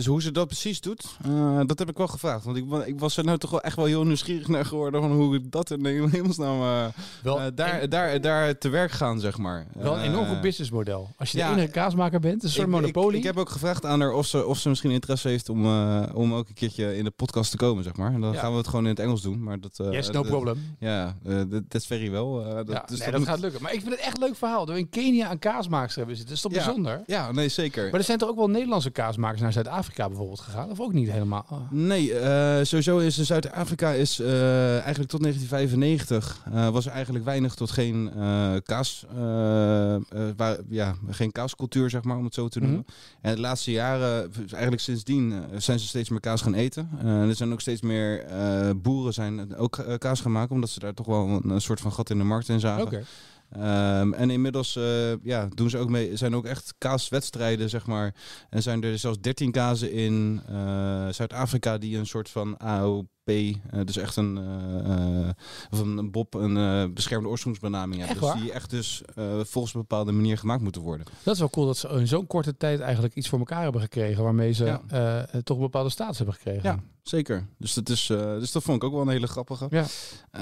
Dus 0.00 0.08
hoe 0.08 0.22
ze 0.22 0.30
dat 0.32 0.46
precies 0.46 0.80
doet, 0.80 1.04
eh, 1.24 1.60
dat 1.66 1.78
heb 1.78 1.88
ik 1.88 1.96
wel 1.96 2.06
gevraagd. 2.08 2.44
Want 2.44 2.56
ik, 2.56 2.64
ik 2.86 2.98
was 2.98 3.16
er 3.16 3.24
nou 3.24 3.38
toch 3.38 3.50
wel 3.50 3.60
echt 3.60 3.76
wel 3.76 3.84
heel 3.84 4.04
nieuwsgierig 4.04 4.48
naar 4.48 4.64
geworden 4.64 5.00
van 5.00 5.12
hoe 5.12 5.40
dat 5.48 5.70
in 5.70 5.84
hemelsnaam 6.10 6.60
eh 6.62 6.84
Wel, 7.22 7.40
eh, 7.40 7.46
daar, 7.54 7.88
daar, 7.88 8.20
daar 8.20 8.58
te 8.58 8.68
werk 8.68 8.90
gaan, 8.90 9.20
zeg 9.20 9.38
maar. 9.38 9.66
wel 9.74 9.94
een 9.96 10.02
enorm 10.02 10.26
goed 10.26 10.40
businessmodel. 10.40 11.10
Als 11.18 11.32
je 11.32 11.38
ja, 11.38 11.48
de 11.48 11.56
enige 11.56 11.72
kaasmaker 11.72 12.20
bent, 12.20 12.42
een 12.42 12.48
soort 12.50 12.66
ik- 12.66 12.72
monopolie. 12.72 13.10
Ik, 13.10 13.18
ik 13.18 13.24
heb 13.24 13.36
ook 13.38 13.48
gevraagd 13.50 13.84
aan 13.86 14.00
haar 14.00 14.12
of 14.12 14.26
ze, 14.26 14.46
of 14.46 14.58
ze 14.58 14.68
misschien 14.68 14.90
interesse 14.90 15.28
heeft 15.28 15.48
om, 15.48 15.66
om 16.14 16.34
ook 16.34 16.48
een 16.48 16.54
keertje 16.54 16.96
in 16.96 17.04
de 17.04 17.10
podcast 17.10 17.50
te 17.50 17.56
komen, 17.56 17.84
zeg 17.84 17.96
maar. 17.96 18.12
En 18.12 18.20
dan 18.20 18.32
Ja. 18.32 18.38
gaan 18.40 18.50
we 18.52 18.56
het 18.58 18.68
gewoon 18.68 18.84
in 18.84 18.90
het 18.90 18.98
Engels 19.00 19.22
doen. 19.22 19.42
Maar 19.42 19.60
dat, 19.60 19.76
yes, 19.90 20.06
no 20.06 20.12
dat- 20.12 20.26
problem. 20.26 20.76
Ja, 20.78 21.16
dat 21.48 21.62
is 21.74 21.86
very 21.86 22.10
wel. 22.10 22.32
dat, 22.44 22.68
ja, 22.68 22.84
dus 22.86 22.98
nee, 22.98 22.98
dat 22.98 22.98
dat 22.98 23.18
moet- 23.18 23.28
gaat 23.28 23.40
lukken. 23.40 23.62
Maar 23.62 23.72
ik 23.72 23.80
vind 23.80 23.92
het 23.92 24.00
echt 24.00 24.16
een 24.16 24.24
leuk 24.24 24.36
verhaal. 24.36 24.64
Dat 24.66 24.74
we 24.74 24.80
in 24.80 24.88
Kenia 24.88 25.30
een 25.30 25.38
kaasmaakster 25.38 25.98
hebben 25.98 26.16
zitten. 26.16 26.34
Dat 26.36 26.44
is 26.44 26.50
toch 26.56 26.64
bijzonder? 26.64 27.02
Ja, 27.06 27.32
nee, 27.32 27.48
zeker. 27.48 27.90
Maar 27.90 28.00
er 28.00 28.04
zijn 28.06 28.18
toch 28.18 28.28
ook 28.28 28.36
wel 28.36 28.50
Nederlandse 28.50 28.90
kaasmakers 28.90 29.40
naar 29.40 29.52
Zuid-Afrika 29.52 29.89
Zuid-Afrika 29.90 30.08
bijvoorbeeld 30.08 30.40
gegaan? 30.40 30.70
Of 30.70 30.80
ook 30.80 30.92
niet 30.92 31.10
helemaal? 31.10 31.44
Ah. 31.48 31.58
Nee, 31.70 32.14
eh, 32.14 32.64
sowieso 32.64 32.98
is 32.98 33.18
in 33.18 33.24
Zuid-Afrika 33.24 33.90
is 33.92 34.18
eh, 34.20 34.72
eigenlijk 34.78 35.10
tot 35.10 35.20
1995 35.22 36.42
eh, 36.52 36.68
was 36.68 36.86
er 36.86 36.92
eigenlijk 36.92 37.24
weinig 37.24 37.54
tot 37.54 37.70
geen 37.70 38.10
eh, 38.16 38.52
kaas, 38.64 39.04
eh, 39.16 39.94
eh, 39.94 40.00
waar, 40.36 40.56
ja, 40.68 40.94
geen 41.10 41.32
kaascultuur 41.32 41.90
zeg 41.90 42.02
maar, 42.02 42.16
om 42.16 42.24
het 42.24 42.34
zo 42.34 42.48
te 42.48 42.58
Mhm. 42.58 42.66
noemen. 42.68 42.86
En 43.20 43.34
de 43.34 43.40
laatste 43.40 43.70
jaren, 43.70 44.30
eigenlijk 44.50 44.82
sindsdien, 44.82 45.32
eh, 45.32 45.58
zijn 45.58 45.78
ze 45.78 45.86
steeds 45.86 46.08
meer 46.08 46.20
kaas 46.20 46.42
gaan 46.42 46.54
eten. 46.54 46.88
Eh, 47.02 47.28
er 47.28 47.34
zijn 47.34 47.52
ook 47.52 47.60
steeds 47.60 47.80
meer 47.80 48.24
eh, 48.24 48.70
boeren 48.76 49.12
zijn 49.12 49.56
ook 49.56 49.78
eh, 49.78 49.94
kaas 49.98 50.20
gaan 50.20 50.32
maken, 50.32 50.54
omdat 50.54 50.70
ze 50.70 50.78
daar 50.80 50.94
toch 50.94 51.06
wel 51.06 51.28
een, 51.28 51.50
een 51.50 51.60
soort 51.60 51.80
van 51.80 51.92
gat 51.92 52.10
in 52.10 52.18
de 52.18 52.24
markt 52.24 52.48
in 52.48 52.60
zagen. 52.60 53.04
Ehm, 53.50 54.12
en 54.12 54.30
inmiddels 54.30 54.76
eh, 54.76 55.22
ja, 55.22 55.48
doen 55.54 55.70
ze 55.70 55.78
ook 55.78 55.88
mee, 55.88 56.16
zijn 56.16 56.34
ook 56.36 56.44
echt 56.44 56.74
kaaswedstrijden, 56.78 57.68
zeg 57.68 57.86
maar. 57.86 58.14
En 58.50 58.62
zijn 58.62 58.82
er 58.82 58.98
zelfs 58.98 59.20
13 59.20 59.50
kazen 59.50 59.92
in 59.92 60.40
eh, 60.48 61.08
Zuid-Afrika 61.08 61.78
die 61.78 61.98
een 61.98 62.06
soort 62.06 62.30
van 62.30 62.58
AOP, 62.58 63.08
eh, 63.34 63.80
dus 63.84 63.96
echt 63.96 64.16
een, 64.16 64.38
eh, 64.38 65.24
eh, 65.28 65.28
of 65.70 65.78
een, 65.80 65.96
een 65.98 66.10
BOP, 66.10 66.34
een 66.34 66.56
eh, 66.56 66.84
beschermde 66.94 67.28
oorsprongsbenaming 67.28 68.04
hebben. 68.06 68.20
Dus 68.32 68.40
die 68.42 68.52
echt 68.52 68.70
dus 68.70 69.02
eh, 69.14 69.40
volgens 69.44 69.74
een 69.74 69.80
bepaalde 69.80 70.12
manier 70.12 70.38
gemaakt 70.38 70.62
moeten 70.62 70.82
worden. 70.82 71.06
Dat 71.22 71.34
is 71.34 71.40
wel 71.40 71.50
cool 71.50 71.66
dat 71.66 71.76
ze 71.76 71.88
in 71.88 72.08
zo'n 72.08 72.26
korte 72.26 72.56
tijd 72.56 72.80
eigenlijk 72.80 73.14
iets 73.14 73.28
voor 73.28 73.38
elkaar 73.38 73.62
hebben 73.62 73.80
gekregen. 73.80 74.22
Waarmee 74.24 74.52
ze 74.52 74.64
Ja. 74.64 74.82
eh, 74.88 75.40
toch 75.40 75.56
een 75.56 75.62
bepaalde 75.62 75.90
status 75.90 76.16
hebben 76.16 76.34
gekregen. 76.34 76.62
Ja, 76.62 76.80
zeker. 77.02 77.46
Dus 77.58 77.74
dat, 77.74 77.88
is, 77.88 78.10
eh, 78.10 78.18
dus 78.38 78.52
dat 78.52 78.62
vond 78.62 78.76
ik 78.76 78.84
ook 78.84 78.92
wel 78.92 79.02
een 79.02 79.08
hele 79.08 79.26
grappige. 79.26 79.66
Ja. 79.70 79.84
Eh, 80.30 80.40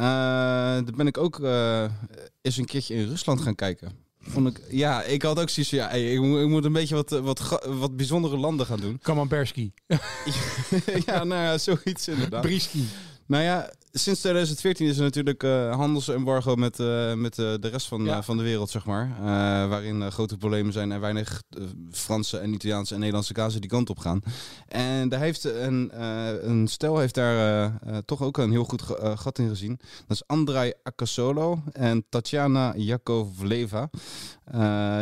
daar 0.85 0.95
ben 0.97 1.07
ik 1.07 1.19
ook 1.19 1.41
eh, 1.41 1.85
eens 2.43 2.57
een 2.57 2.65
keertje 2.65 2.95
in 2.95 3.09
Rusland 3.09 3.41
gaan 3.41 3.55
kijken. 3.55 4.07
Vond 4.29 4.49
ik, 4.49 4.61
ja, 4.71 5.03
ik 5.03 5.23
had 5.23 5.41
ook 5.41 5.49
zoiets 5.49 5.73
van, 5.73 5.83
ja, 5.83 5.89
hey, 5.89 6.13
ik, 6.13 6.21
moet, 6.21 6.41
ik 6.41 6.49
moet 6.49 6.65
een 6.65 6.73
beetje 6.73 6.95
wat, 6.95 7.13
eh, 7.13 7.21
wat, 7.21 7.61
wat 7.67 7.97
bijzondere 7.97 8.37
landen 8.37 8.67
gaan 8.67 8.81
doen. 8.81 8.99
Kamamberski. 9.03 9.73
ja, 11.07 11.25
nou 11.25 11.43
ja, 11.43 11.59
zoiets 11.59 12.09
inderdaad. 12.09 12.43
Brieski. 12.43 12.85
Nou 13.27 13.43
ja, 13.43 13.71
sinds 13.99 14.21
2014 14.21 14.87
is 14.87 14.97
er 14.97 15.03
natuurlijk 15.03 15.43
eh 15.43 15.75
handelsembargo 15.77 16.55
met, 16.55 16.81
eh, 16.81 17.15
met 17.15 17.39
eh, 17.39 17.55
de 17.61 17.69
rest 17.69 17.87
van, 17.87 18.05
Ja. 18.05 18.23
van 18.23 18.37
de 18.37 18.43
wereld, 18.43 18.71
zeg 18.71 18.85
maar. 18.85 19.17
Waarin 19.69 20.13
grote 20.13 20.37
problemen 20.37 20.73
zijn 20.73 20.93
en 20.93 21.01
weinig 21.01 21.43
Franse 21.91 22.39
en 22.39 22.53
Italiaanse 22.53 22.93
en 22.93 22.99
Nederlandse 22.99 23.33
kazen 23.33 23.61
die 23.61 23.71
kant 23.71 23.91
op 23.91 23.99
gaan. 23.99 24.21
En 24.69 25.09
daar 25.09 25.21
heeft 25.21 25.45
een, 25.45 25.91
een 26.51 26.69
stel 26.69 26.99
heeft 26.99 27.15
daar 27.15 27.73
toch 28.05 28.23
ook 28.23 28.39
een 28.39 28.51
heel 28.51 28.65
goed 28.65 28.83
gat 29.15 29.39
in 29.39 29.49
gezien. 29.49 29.77
Dat 30.07 30.17
is 30.17 30.27
Andrei 30.27 30.73
Akasolo 30.83 31.63
en 31.73 32.05
Tatjana 32.09 32.75
Jakovleva. 32.77 33.91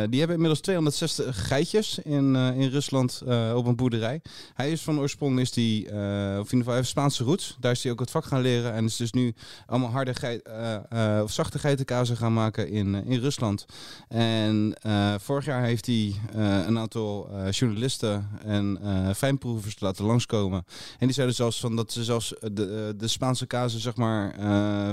Die 0.09 0.19
hebben 0.19 0.35
inmiddels 0.35 0.59
260 0.59 1.47
geitjes 1.47 1.99
in, 1.99 2.35
in 2.35 2.69
Rusland 2.69 3.21
op 3.55 3.65
een 3.65 3.75
boerderij. 3.75 4.21
Hij 4.53 4.71
is 4.71 4.81
van 4.81 4.99
oorsprong 4.99 5.39
is 5.39 5.51
die, 5.51 5.85
of 5.85 5.93
in 5.93 6.37
ieder 6.37 6.43
geval 6.49 6.65
hij 6.65 6.75
heeft 6.75 6.89
Spaanse 6.89 7.23
roots. 7.23 7.57
Daar 7.59 7.71
is 7.71 7.83
hij 7.83 7.91
ook 7.91 7.99
het 7.99 8.11
vak 8.11 8.25
gaan 8.25 8.41
leren 8.41 8.73
en 8.73 8.86
is 8.87 8.95
dus 8.95 9.11
nu 9.11 9.33
allemaal 9.65 9.89
harde 9.89 10.11
eh, 10.11 11.21
of 11.23 11.31
zachte 11.31 11.59
geitenkazen 11.59 12.17
gaan 12.17 12.33
maken 12.33 12.69
in, 12.69 12.95
eh, 12.95 13.11
in 13.11 13.19
Rusland. 13.19 13.65
En 14.07 14.75
vorig 15.19 15.45
jaar 15.45 15.63
heeft 15.63 15.85
hij 15.85 16.13
een 16.33 16.77
aantal 16.77 17.29
journalisten 17.49 18.29
en 18.45 18.79
fijnproevers 19.15 19.79
laten 19.79 20.05
langskomen. 20.05 20.65
En 20.99 21.05
die 21.05 21.15
zeiden 21.15 21.35
zelfs 21.35 21.59
van 21.59 21.75
dat 21.75 21.91
ze 21.91 22.03
zelfs 22.03 22.33
de, 22.39 22.93
de 22.97 23.07
Spaanse 23.07 23.45
kazen 23.45 23.79
zeg 23.79 23.95
maar 23.95 24.35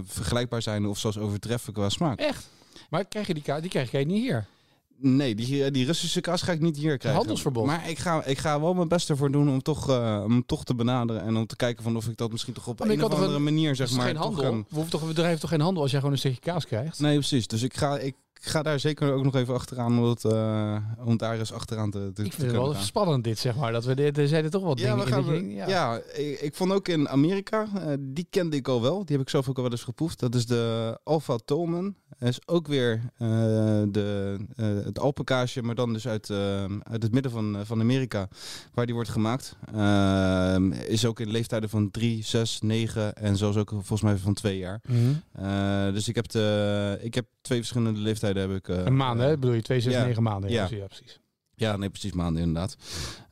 vergelijkbaar 0.07 0.63
zijn 0.63 0.87
of 0.87 0.99
zelfs 0.99 1.19
overtreffen 1.19 1.73
qua 1.73 1.89
smaak. 1.89 2.19
Echt? 2.19 2.49
Maar 2.91 3.05
krijg 3.05 3.27
je 3.27 3.35
die 3.35 3.43
kaart? 3.43 3.61
Die 3.61 3.71
krijg 3.71 3.91
je 3.91 3.99
niet 3.99 4.23
hier. 4.23 4.47
Nee, 4.99 5.35
die, 5.35 5.71
die 5.71 5.87
Russische 5.87 6.21
kaas 6.21 6.43
ga 6.43 6.53
ik 6.53 6.61
niet 6.61 6.77
hier 6.77 6.97
krijgen. 6.99 7.21
Handelsverbod. 7.21 7.67
Maar 7.67 7.89
ik 7.91 7.99
ga, 7.99 8.25
ik 8.25 8.39
ga 8.39 8.61
wel 8.61 8.75
mijn 8.75 8.89
best 8.89 9.11
ervoor 9.11 9.31
doen 9.31 9.49
om 9.49 9.63
toch, 9.63 9.89
eh, 9.91 10.23
om 10.25 10.47
toch 10.47 10.65
te 10.65 10.75
benaderen. 10.75 11.23
En 11.23 11.37
om 11.37 11.47
te 11.47 11.57
kijken 11.57 11.83
van 11.83 11.97
of 11.97 12.09
ik 12.09 12.17
dat 12.17 12.31
misschien 12.33 12.55
toch 12.55 12.67
op 12.67 12.79
Maar 12.79 12.89
je 12.89 12.95
een 12.95 13.01
kan 13.01 13.09
of 13.11 13.15
andere 13.17 13.35
een- 13.37 13.43
manier 13.45 13.77
zeg 13.77 13.89
is 13.89 13.97
maar. 13.97 14.07
geen 14.07 14.17
handel. 14.17 14.43
gaan- 14.43 14.59
We, 14.69 14.75
hoeven 14.75 14.91
toch, 14.91 15.01
we 15.01 15.07
bedrijven 15.07 15.41
toch 15.41 15.51
geen 15.51 15.61
handel 15.61 15.83
als 15.83 15.91
jij 15.91 16.01
gewoon 16.01 16.15
een 16.15 16.21
stukje 16.21 16.41
kaas 16.41 16.67
krijgt? 16.67 16.99
Nee, 17.01 17.15
precies. 17.19 17.47
Dus 17.47 17.63
ik 17.63 17.75
ga, 17.77 17.99
ik 17.99 18.15
ga 18.33 18.63
daar 18.63 18.81
zeker 18.81 19.13
ook 19.13 19.25
nog 19.25 19.35
even 19.35 19.55
achteraan 19.55 19.99
om, 19.99 20.05
het, 20.09 20.25
eh, 20.25 20.77
om 21.05 21.17
daar 21.17 21.39
eens 21.39 21.53
achteraan 21.53 21.91
te, 21.91 22.11
te, 22.15 22.23
Ik 22.25 22.31
te 22.31 22.37
vind 22.37 22.51
het 22.51 22.61
wel 22.61 22.73
gaan. 22.73 22.83
spannend 22.83 23.25
dit, 23.25 23.39
zeg 23.39 23.57
maar. 23.57 23.73
Dat 23.73 23.85
we 23.85 23.95
dit, 23.95 24.19
er 24.19 24.29
zijn 24.29 24.45
er 24.45 24.51
toch 24.51 24.63
wat 24.63 24.79
Ja, 24.79 24.91
dingen 24.91 25.05
we 25.05 25.11
gaan 25.13 25.25
we- 25.25 25.31
denkt, 25.33 25.69
ja, 25.71 26.01
ik, 26.15 26.41
ik 26.41 26.55
vond 26.55 26.73
ook 26.73 26.89
in 26.89 27.09
Amerika, 27.09 27.67
eh, 27.75 27.93
die 28.01 28.27
kende 28.31 28.57
ik 28.57 28.69
al 28.69 28.83
wel. 28.83 29.05
Die 29.05 29.17
heb 29.17 29.25
ik 29.25 29.31
zelf 29.31 29.49
ook 29.49 29.57
al 29.57 29.63
wel 29.63 29.73
eens 29.73 29.83
geproefd. 29.83 30.21
Dat 30.21 30.35
is 30.35 30.47
de 30.47 30.99
Alpha 31.05 31.37
Tolman. 31.45 31.95
Dat 32.19 32.29
is 32.29 32.39
ook 32.47 32.67
weer 32.67 33.01
eh, 33.17 33.29
de, 33.89 34.37
eh, 34.57 34.67
het 34.85 34.99
Alpenkaasje, 34.99 35.63
maar 35.63 35.75
dan 35.75 35.93
dus 35.93 36.09
uit, 36.09 36.31
eh, 36.31 36.65
uit 36.83 37.03
het 37.03 37.13
midden 37.13 37.33
van, 37.33 37.57
van 37.65 37.81
Amerika, 37.81 38.29
waar 38.75 38.87
die 38.87 38.95
wordt 38.95 39.11
gemaakt. 39.11 39.57
Ehm, 39.75 40.73
is 40.73 41.05
ook 41.07 41.21
in 41.21 41.31
leeftijden 41.31 41.69
van 41.69 41.91
3, 41.91 42.25
6, 42.25 42.61
9 42.61 43.15
en 43.15 43.37
zelfs 43.37 43.57
ook 43.57 43.71
volgens 43.71 44.03
mij 44.03 44.17
van 44.17 44.35
2 44.35 44.59
jaar. 44.59 44.81
Mhm. 44.89 45.93
Dus 45.93 46.09
ik 46.09 46.15
heb, 46.15 46.29
de, 46.29 46.99
ik 47.03 47.15
heb 47.15 47.27
twee 47.41 47.59
verschillende 47.59 48.01
leeftijden. 48.01 48.43
Heb 48.51 48.59
ik, 48.59 48.69
Een 48.69 48.97
maand, 48.97 49.21
hè? 49.21 49.39
Bedoel 49.39 49.55
je 49.55 49.63
2, 49.63 49.81
6, 49.81 49.93
ja. 49.93 50.05
9 50.05 50.23
maanden? 50.23 50.51
Ja, 50.51 50.57
Ja. 50.61 50.67
precies, 50.67 50.79
ja, 50.83 50.87
precies. 50.87 51.21
ja, 51.55 51.77
nee, 51.77 51.91
precies 51.91 52.13
maanden 52.13 52.43
inderdaad. 52.43 52.77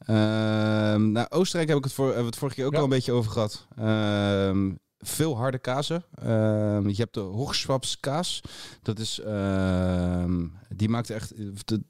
Ehm 0.07 1.13
nou, 1.13 1.27
Oostenrijk 1.29 1.69
heb 1.69 1.79
ik 1.79 1.85
het, 1.85 1.93
voor, 1.93 2.05
hebben 2.07 2.23
we 2.25 2.31
het 2.31 2.39
vorige 2.39 2.57
keer 2.57 2.67
ook 2.67 2.73
Ja. 2.73 2.79
al 2.79 2.85
een 2.85 2.91
beetje 2.91 3.13
over 3.13 3.31
gehad. 3.33 3.67
Ehm, 3.77 4.71
veel 5.03 5.37
harde 5.37 5.59
kazen. 5.59 6.05
Ehm, 6.15 6.89
je 6.89 6.97
hebt 6.97 7.15
de 7.15 7.21
Hochschwabs 7.21 8.01
kaas. 8.01 8.41
Dat 8.83 8.99
is, 8.99 9.19
ehm, 9.21 10.47
die 10.77 10.89
maakt 10.89 11.11
echt, 11.11 11.33
de, 11.67 11.83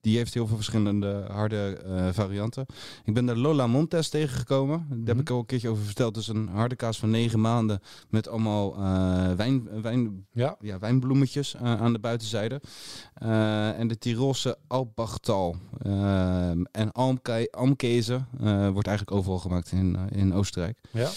die 0.00 0.16
heeft 0.16 0.34
heel 0.34 0.46
veel 0.46 0.56
verschillende 0.56 1.24
harde 1.30 1.76
eh, 1.86 2.08
varianten. 2.12 2.66
Ik 3.04 3.14
ben 3.14 3.26
de 3.26 3.36
Lola 3.36 3.66
Montes 3.66 4.08
tegengekomen. 4.08 4.86
Daar 4.88 4.98
heb 4.98 5.06
Mhm. 5.08 5.18
ik 5.20 5.30
al 5.30 5.38
een 5.38 5.46
keertje 5.46 5.68
over 5.68 5.84
verteld. 5.84 6.14
Dat 6.14 6.22
is 6.22 6.28
een 6.28 6.48
harde 6.48 6.76
kaas 6.76 6.98
van 6.98 7.10
negen 7.10 7.40
maanden 7.40 7.80
met 8.10 8.28
allemaal 8.28 8.74
eh, 8.74 9.32
wijn, 9.32 9.82
wijn, 9.82 10.26
Ja. 10.32 10.56
ja, 10.60 10.78
wijnbloemetjes 10.78 11.54
eh, 11.54 11.80
aan 11.80 11.92
de 11.92 11.98
buitenzijde. 11.98 12.60
En 13.76 13.88
de 13.88 13.98
Tirolse 13.98 14.58
Alpbachtal 14.66 15.56
ehm, 15.82 16.62
en 16.72 16.92
Almke 16.92 17.48
Almkezen 17.50 18.28
wordt 18.72 18.86
eigenlijk 18.88 19.16
overal 19.16 19.38
gemaakt 19.38 19.72
in, 19.72 19.96
in 20.10 20.34
Oostenrijk. 20.34 20.78
Ja. 20.90 21.08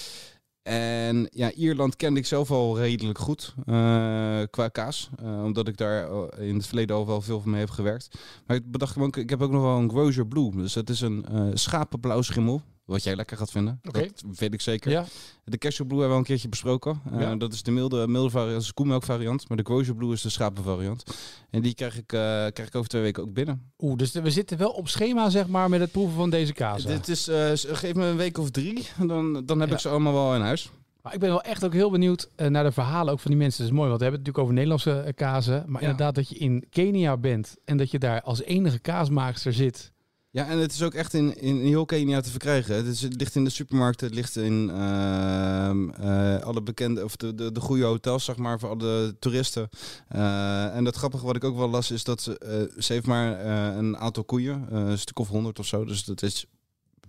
En 0.66 1.28
ja, 1.32 1.52
Ierland 1.52 1.96
kende 1.96 2.20
ik 2.20 2.26
zelf 2.26 2.52
al 2.52 2.78
redelijk 2.80 3.18
goed 3.18 3.54
eh, 3.66 4.42
qua 4.50 4.68
kaas. 4.72 5.10
eh, 5.24 5.44
omdat 5.44 5.68
ik 5.68 5.78
daar 5.78 6.08
al 6.08 6.38
in 6.38 6.56
het 6.56 6.68
verleden 6.68 6.96
al 6.96 7.06
wel 7.06 7.22
veel 7.22 7.42
van 7.42 7.52
mee 7.52 7.60
heb 7.60 7.70
gewerkt. 7.70 8.20
Maar 8.46 8.58
ik 8.58 8.72
bedacht 8.72 8.98
ik 9.18 9.30
heb 9.30 9.42
ook 9.42 9.52
nog 9.52 9.62
wel 9.62 9.78
een 9.78 9.90
Grosier 9.90 10.28
Blue. 10.28 10.52
Dus 10.56 10.74
dat 10.74 10.90
is 10.90 11.02
een 11.02 11.26
eh 11.26 11.48
schapenblauw 11.54 12.22
schimmel. 12.22 12.62
Wat 12.86 13.04
jij 13.04 13.15
lekker 13.15 13.38
gaat 13.38 13.51
vinden. 13.51 13.80
Dat 13.82 14.08
weet 14.38 14.54
ik 14.54 14.62
zeker. 14.62 14.92
Ja. 14.92 15.06
De 15.44 15.58
Cashew 15.58 15.88
Blue 15.88 16.00
hebben 16.00 16.08
we 16.08 16.13
al 16.13 16.20
een 16.20 16.24
keertje 16.25 16.50
besproken. 16.50 17.01
Eh, 17.12 17.20
Ja. 17.20 17.36
Dat 17.36 17.54
is 17.54 17.63
de 17.63 17.72
milde, 17.72 18.08
milde 18.08 18.30
variant, 18.30 18.54
dat 18.54 18.62
is 18.62 18.68
de 18.68 18.74
koemelk 18.74 19.04
variant. 19.04 19.48
Maar 19.48 19.58
de 19.58 19.63
Grosier 19.63 19.96
Blue 19.96 20.13
is 20.13 20.22
de 20.22 20.30
schapenvariant. 20.30 21.04
En 21.50 21.62
die 21.62 21.74
krijg 21.74 21.98
ik, 21.98 22.13
eh, 22.13 22.20
krijg 22.20 22.68
ik 22.68 22.75
over 22.75 22.89
twee 22.89 23.01
weken 23.01 23.24
ook 23.24 23.34
binnen. 23.34 23.72
Oeh, 23.80 23.96
dus 23.98 24.12
we 24.12 24.32
zitten 24.32 24.58
wel 24.58 24.70
op 24.70 24.88
schema, 24.88 25.30
zeg 25.30 25.48
maar, 25.48 25.70
met 25.70 25.80
het 25.80 25.92
proeven 25.92 26.15
van 26.15 26.30
deze 26.30 26.54
kaas. 26.54 26.86
Dit 26.86 27.08
is, 27.08 27.27
eh, 27.27 27.51
geef 27.56 27.94
me 27.94 28.06
een 28.06 28.18
week 28.18 28.38
of 28.38 28.50
drie, 28.50 28.88
dan, 29.08 29.46
dan 29.46 29.60
heb 29.60 29.70
Ja. 29.70 29.75
ik 29.75 29.82
ze 29.82 29.89
allemaal 29.89 30.13
wel 30.13 30.36
in 30.36 30.42
huis. 30.42 30.70
Maar 31.01 31.13
ik 31.13 31.20
ben 31.20 31.30
wel 31.30 31.42
echt 31.42 31.63
ook 31.65 31.74
heel 31.74 31.92
benieuwd 31.92 32.30
naar 32.36 32.63
de 32.63 32.72
verhalen 32.72 33.13
ook 33.13 33.20
van 33.20 33.32
die 33.32 33.39
mensen. 33.39 33.62
Dat 33.63 33.72
is 33.72 33.77
mooi, 33.77 33.88
want 33.89 34.00
we 34.01 34.06
hebben 34.08 34.24
het 34.25 34.36
natuurlijk 34.36 34.68
over 34.68 34.82
Nederlandse 34.86 35.13
kazen. 35.15 35.63
Maar 35.68 35.82
inderdaad 35.82 36.15
dat 36.15 36.30
je 36.30 36.36
in 36.36 36.65
Kenia 36.70 37.18
bent 37.18 37.56
en 37.65 37.77
dat 37.77 37.92
je 37.92 38.00
daar 38.00 38.22
als 38.22 38.42
enige 38.44 38.80
kaasmaakster 38.80 39.54
zit. 39.54 39.92
Ja, 40.36 40.48
en 40.48 40.58
het 40.58 40.72
is 40.74 40.82
ook 40.84 40.94
echt 40.94 41.13
in, 41.13 41.38
in 41.42 41.58
heel 41.58 41.86
Kenia 41.86 42.22
te 42.22 42.30
verkrijgen. 42.30 42.75
Het, 42.75 42.86
is, 42.86 43.01
het 43.01 43.15
ligt 43.20 43.36
in 43.36 43.44
de 43.44 43.50
supermarkten, 43.50 44.06
het 44.08 44.15
ligt 44.15 44.36
in 44.36 44.70
ehm, 44.70 45.89
eh, 45.89 46.39
alle 46.42 46.62
bekende, 46.63 47.04
of 47.04 47.15
de, 47.15 47.36
de, 47.36 47.51
de 47.51 47.60
goede 47.60 47.84
hotels, 47.84 48.24
zeg 48.25 48.38
maar, 48.38 48.60
voor 48.60 48.70
alle 48.70 49.15
toeristen. 49.20 49.70
Eh, 50.08 50.75
en 50.75 50.86
het 50.86 50.96
grappige 50.96 51.25
wat 51.25 51.36
ik 51.36 51.44
ook 51.44 51.58
wel 51.58 51.70
las, 51.70 51.92
is 51.92 52.04
dat 52.04 52.22
ze, 52.22 52.38
eh, 52.38 52.82
ze 52.82 52.94
heeft 52.94 53.06
maar 53.06 53.46
een 53.77 53.98
aantal 53.98 54.24
koeien, 54.24 54.75
een 54.75 54.98
stuk 55.00 55.20
of 55.20 55.27
honderd 55.27 55.60
of 55.60 55.65
zo. 55.65 55.86
Dus 55.86 56.04
dat 56.04 56.22
is, 56.22 56.46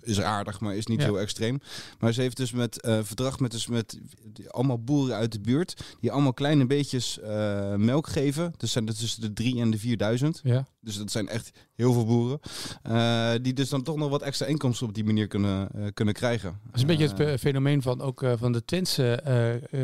is 0.03 0.21
aardig, 0.21 0.61
maar 0.61 0.77
is 0.77 0.87
niet 0.87 1.01
Ja. 1.01 1.05
heel 1.07 1.21
extreem. 1.21 1.61
Maar 1.99 2.13
ze 2.13 2.21
heeft 2.21 2.37
dus 2.37 2.53
met 2.53 2.81
eh, 2.81 2.99
verdrag 3.03 3.41
met, 3.41 3.51
dus 3.51 3.67
met 3.67 3.99
die- 4.33 4.51
allemaal 4.51 4.83
boeren 4.83 5.17
uit 5.17 5.33
de 5.33 5.41
buurt, 5.41 5.83
die 6.01 6.13
allemaal 6.13 6.35
kleine 6.35 6.67
beetjes 6.67 7.19
melk 7.77 8.07
geven. 8.07 8.53
Dus 8.57 8.73
zijn 8.73 8.87
er 8.89 8.97
tussen 8.97 9.21
de 9.21 9.33
drie 9.33 9.61
en 9.61 9.71
de 9.71 9.79
4000. 9.79 10.41
Ja. 10.43 10.67
Dus 10.81 10.97
dat 10.99 11.11
zijn 11.11 11.29
echt 11.29 11.51
heel 11.77 11.93
veel 11.93 12.05
boeren. 12.07 12.39
eh, 12.83 13.31
die 13.43 13.53
dus 13.53 13.69
dan 13.69 13.83
toch 13.83 13.97
nog 13.97 14.11
wat 14.11 14.23
extra 14.23 14.47
inkomsten 14.47 14.87
op 14.87 14.95
die 14.95 15.05
manier 15.05 15.27
kunnen, 15.27 15.69
eh, 15.75 15.83
kunnen 15.95 16.15
krijgen. 16.15 16.59
Dat 16.65 16.75
is 16.75 16.81
een 16.81 16.87
beetje 16.87 17.09
het 17.09 17.21
Eh, 17.21 17.35
fenomeen 17.39 17.83
van 17.83 18.01
ook 18.01 18.23
van 18.37 18.53
de 18.53 18.65
Twentse 18.65 19.23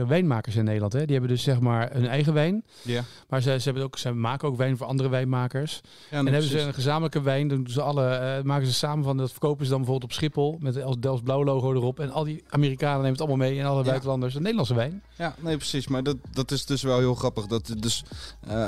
wijnmakers 0.06 0.56
in 0.56 0.64
Nederland. 0.64 0.92
Hè. 0.92 1.00
Die 1.04 1.12
hebben 1.12 1.30
dus 1.30 1.42
zeg 1.42 1.60
maar 1.60 1.92
hun 1.92 2.06
eigen 2.06 2.32
wijn. 2.34 2.64
ja. 2.82 3.02
Maar 3.28 3.40
ze, 3.42 3.56
ze, 3.58 3.64
hebben 3.64 3.82
ook, 3.82 3.98
ze 3.98 4.12
maken 4.12 4.48
ook 4.48 4.56
wijn 4.56 4.76
voor 4.76 4.86
andere 4.86 5.08
wijnmakers. 5.08 5.80
ja 6.10 6.18
en 6.18 6.26
hebben 6.26 6.42
ze 6.50 6.60
een 6.60 6.74
gezamenlijke 6.74 7.20
wijn. 7.22 7.48
Dan 7.48 7.56
doen 7.56 7.72
ze 7.72 7.82
alle, 7.82 8.40
maken 8.44 8.66
ze 8.66 8.72
samen 8.72 9.04
van. 9.04 9.16
Dat 9.16 9.30
verkopen 9.30 9.64
ze 9.64 9.70
dan 9.70 9.80
bijvoorbeeld 9.80 10.10
op 10.10 10.16
Schiphol. 10.16 10.56
Met 10.60 10.74
het 10.74 11.02
Dels 11.02 11.20
Blauw 11.20 11.44
logo 11.44 11.72
erop. 11.72 12.00
En 12.00 12.10
al 12.10 12.24
die 12.24 12.44
Amerikanen 12.48 12.96
nemen 12.96 13.10
het 13.12 13.20
allemaal 13.20 13.48
mee. 13.48 13.58
En 13.58 13.66
alle 13.66 13.78
Ja. 13.82 13.84
buitenlanders. 13.88 14.34
Een 14.34 14.40
Nederlandse 14.40 14.74
wijn. 14.74 15.02
Ja, 15.18 15.34
nee, 15.40 15.56
precies. 15.56 15.88
Maar 15.88 16.02
dat, 16.02 16.16
dat 16.32 16.50
is 16.50 16.66
dus 16.66 16.82
wel 16.82 16.98
heel 16.98 17.14
grappig. 17.14 17.46
Dat 17.46 17.74
dus 17.78 18.04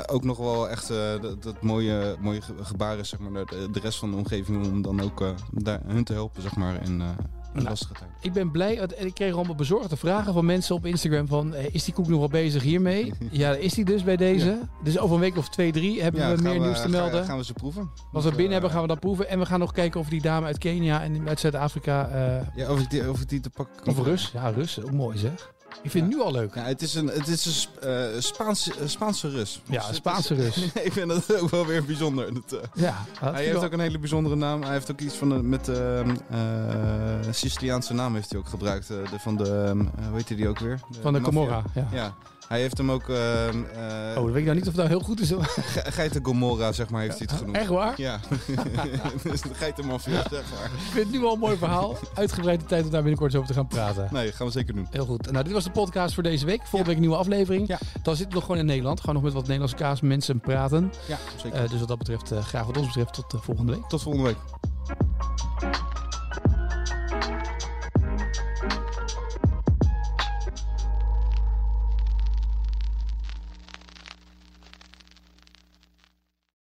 ook 0.07 0.23
nog 0.23 0.37
wel 0.37 0.69
echt 0.69 0.87
dat, 0.87 1.43
dat 1.43 1.61
mooie, 1.61 2.15
mooie 2.19 2.41
ge- 2.41 2.53
gebaar 2.63 2.97
is 2.99 3.13
zeg 3.17 3.29
maar, 3.29 3.45
de, 3.45 3.67
de 3.71 3.79
rest 3.79 3.99
van 3.99 4.11
de 4.11 4.17
omgeving 4.17 4.65
om 4.67 4.81
dan 4.81 5.01
ook 5.01 5.21
eh, 5.21 5.29
daar, 5.51 5.79
hun 5.85 6.03
te 6.03 6.13
helpen 6.13 6.41
zeg 6.41 6.55
maar, 6.55 6.75
in, 6.75 6.81
in 6.91 6.97
Nou, 7.53 7.67
lastige 7.69 7.93
tijd. 7.93 8.09
Ik 8.21 8.33
ben 8.33 8.51
blij. 8.51 8.73
Ik 8.97 9.13
kreeg 9.13 9.33
allemaal 9.33 9.55
bezorgde 9.55 9.97
vragen 9.97 10.33
van 10.33 10.45
mensen 10.45 10.75
op 10.75 10.85
Instagram 10.85 11.27
van... 11.27 11.53
eh, 11.53 11.65
is 11.73 11.83
die 11.83 11.93
koek 11.93 12.07
nog 12.07 12.19
wel 12.19 12.27
bezig 12.27 12.63
hiermee? 12.63 13.13
ja, 13.31 13.51
is 13.53 13.73
die 13.73 13.85
dus 13.85 14.03
bij 14.03 14.15
deze. 14.17 14.59
Dus 14.83 14.99
over 14.99 15.15
een 15.15 15.21
week 15.21 15.37
of 15.37 15.49
twee, 15.49 15.71
drie 15.71 16.01
hebben 16.01 16.21
we 16.21 16.27
gaan 16.35 16.43
meer 16.43 16.59
nieuws 16.59 16.75
te 16.75 16.81
gaan- 16.81 16.91
melden. 16.91 17.25
Gaan 17.25 17.37
we 17.37 17.43
ze 17.45 17.53
proeven. 17.53 17.89
Wat 18.11 18.23
we 18.23 18.29
binnen 18.31 18.51
hebben 18.51 18.69
gaan 18.71 18.81
we 18.81 18.87
dat 18.87 18.99
proeven. 18.99 19.29
En 19.29 19.39
we 19.39 19.45
gaan 19.45 19.59
nog 19.59 19.71
kijken 19.71 19.99
of 19.99 20.09
die 20.09 20.21
dame 20.21 20.45
uit 20.45 20.57
Kenia 20.57 21.03
en 21.03 21.27
uit 21.27 21.39
Zuid-Afrika... 21.39 22.07
eh 22.07 22.47
Ja, 22.55 22.71
of 22.71 22.79
ik 22.79 22.89
die, 22.89 23.09
of 23.09 23.21
ik 23.21 23.29
die 23.29 23.39
te 23.39 23.49
pakken 23.49 23.75
kan 23.83 23.93
of 23.97 24.05
Rus. 24.05 24.29
Ja, 24.33 24.49
Rus. 24.49 24.81
Ook 24.83 24.91
mooi 24.91 25.17
zeg. 25.17 25.53
Ik 25.81 25.91
vind 25.91 26.05
het 26.05 26.13
nu 26.15 26.21
al 26.21 26.31
leuk. 26.31 26.55
Ja, 26.55 26.63
het 26.63 26.81
is 26.81 26.95
een, 26.95 27.07
het 27.07 27.27
is 27.27 27.69
een 27.79 28.13
eh, 28.15 28.21
Spaanse, 28.21 28.73
Spaanse 28.85 29.29
Rus. 29.29 29.61
Ja, 29.65 29.87
een 29.87 29.93
Spaanse 29.95 30.35
is- 30.35 30.55
Rus. 30.55 30.71
ik 30.87 30.93
vind 30.93 31.07
dat 31.09 31.39
ook 31.41 31.49
wel 31.49 31.65
weer 31.65 31.85
bijzonder. 31.85 32.33
Dat, 32.33 32.51
eh, 32.61 32.67
Ja, 32.73 33.05
hij 33.19 33.43
heeft 33.45 33.63
ook 33.63 33.71
een 33.71 33.79
hele 33.79 33.99
bijzondere 33.99 34.35
naam. 34.35 34.61
Hij 34.63 34.71
heeft 34.73 34.91
ook 34.91 34.99
iets 34.99 35.15
van 35.15 35.31
een, 35.31 35.49
met 35.49 35.67
ehm 35.69 36.09
eh 36.29 37.31
Siciliaanse 37.31 37.93
naam 37.93 38.13
heeft 38.15 38.29
hij 38.31 38.39
ook 38.39 38.47
gebruikt. 38.47 38.87
de, 38.87 39.03
van 39.19 39.35
de, 39.37 39.43
ehm, 39.43 39.79
eh, 39.79 39.85
hoe 40.07 40.15
heet 40.17 40.27
die 40.27 40.47
ook 40.47 40.59
weer? 40.59 40.79
van 41.01 41.13
de. 41.13 41.21
Comorra. 41.21 41.63
Ja. 41.73 41.87
Ja, 41.91 42.13
hij 42.47 42.59
heeft 42.59 42.77
hem 42.77 42.91
ook... 42.91 43.09
ehm 43.09 43.13
Oh, 43.75 43.81
eh 44.07 44.15
dan 44.15 44.25
weet 44.25 44.35
ik 44.35 44.43
nou 44.43 44.55
niet 44.55 44.67
of 44.67 44.73
dat 44.73 44.87
heel 44.87 44.99
goed 44.99 45.19
is. 45.19 45.29
Ge- 45.45 45.91
Geiten 45.91 46.25
Gomorra, 46.25 46.71
zeg 46.71 46.89
maar, 46.89 47.01
heeft 47.01 47.17
hij 47.17 47.27
het 47.29 47.37
genoemd. 47.39 47.57
Echt 47.57 47.67
waar? 47.67 47.93
Ja, 47.97 48.19
dus 49.23 49.41
de 49.41 49.53
geitenmafia, 49.53 50.23
zeg 50.29 50.43
maar. 50.53 50.65
Ik 50.65 50.91
vind 50.91 51.05
het 51.05 51.11
nu 51.15 51.25
al 51.25 51.33
een 51.33 51.39
mooi 51.39 51.57
verhaal. 51.57 51.97
Uitgebreide 52.13 52.65
tijd 52.65 52.83
om 52.83 52.89
daar 52.91 53.01
binnenkort 53.01 53.33
eens 53.33 53.41
over 53.41 53.53
te 53.53 53.59
gaan 53.59 53.67
praten. 53.67 54.07
Nee, 54.11 54.31
gaan 54.31 54.45
we 54.47 54.51
zeker 54.53 54.73
doen. 54.75 54.87
Heel 54.91 55.05
goed. 55.05 55.31
Nou, 55.31 55.43
dit 55.43 55.53
was 55.53 55.63
de 55.63 55.71
podcast 55.71 56.13
voor 56.13 56.23
deze 56.23 56.45
week. 56.45 56.59
Volgende 56.59 56.85
week 56.85 56.95
een 56.95 57.01
nieuwe 57.01 57.15
aflevering. 57.17 57.67
Ja. 57.67 57.77
Dan 58.03 58.15
zitten 58.15 58.27
we 58.27 58.33
nog 58.33 58.43
gewoon 58.43 58.59
in 58.59 58.65
Nederland. 58.65 59.01
We 59.01 59.11
nog 59.11 59.23
met 59.23 59.33
wat 59.33 59.41
Nederlandse 59.43 59.75
kaas 59.75 60.01
mensen 60.01 60.39
praten. 60.39 60.91
Ja, 61.07 61.17
zeker. 61.35 61.63
Eh, 61.63 61.69
dus 61.69 61.79
wat 61.79 61.87
dat 61.87 61.97
betreft, 61.97 62.31
eh, 62.31 62.43
graag 62.43 62.65
wat 62.65 62.77
ons 62.77 62.87
betreft, 62.87 63.13
tot 63.13 63.31
de 63.31 63.37
volgende 63.41 63.71
week. 63.71 63.83
Tot 63.87 64.01
volgende 64.01 64.27
week. 64.27 64.37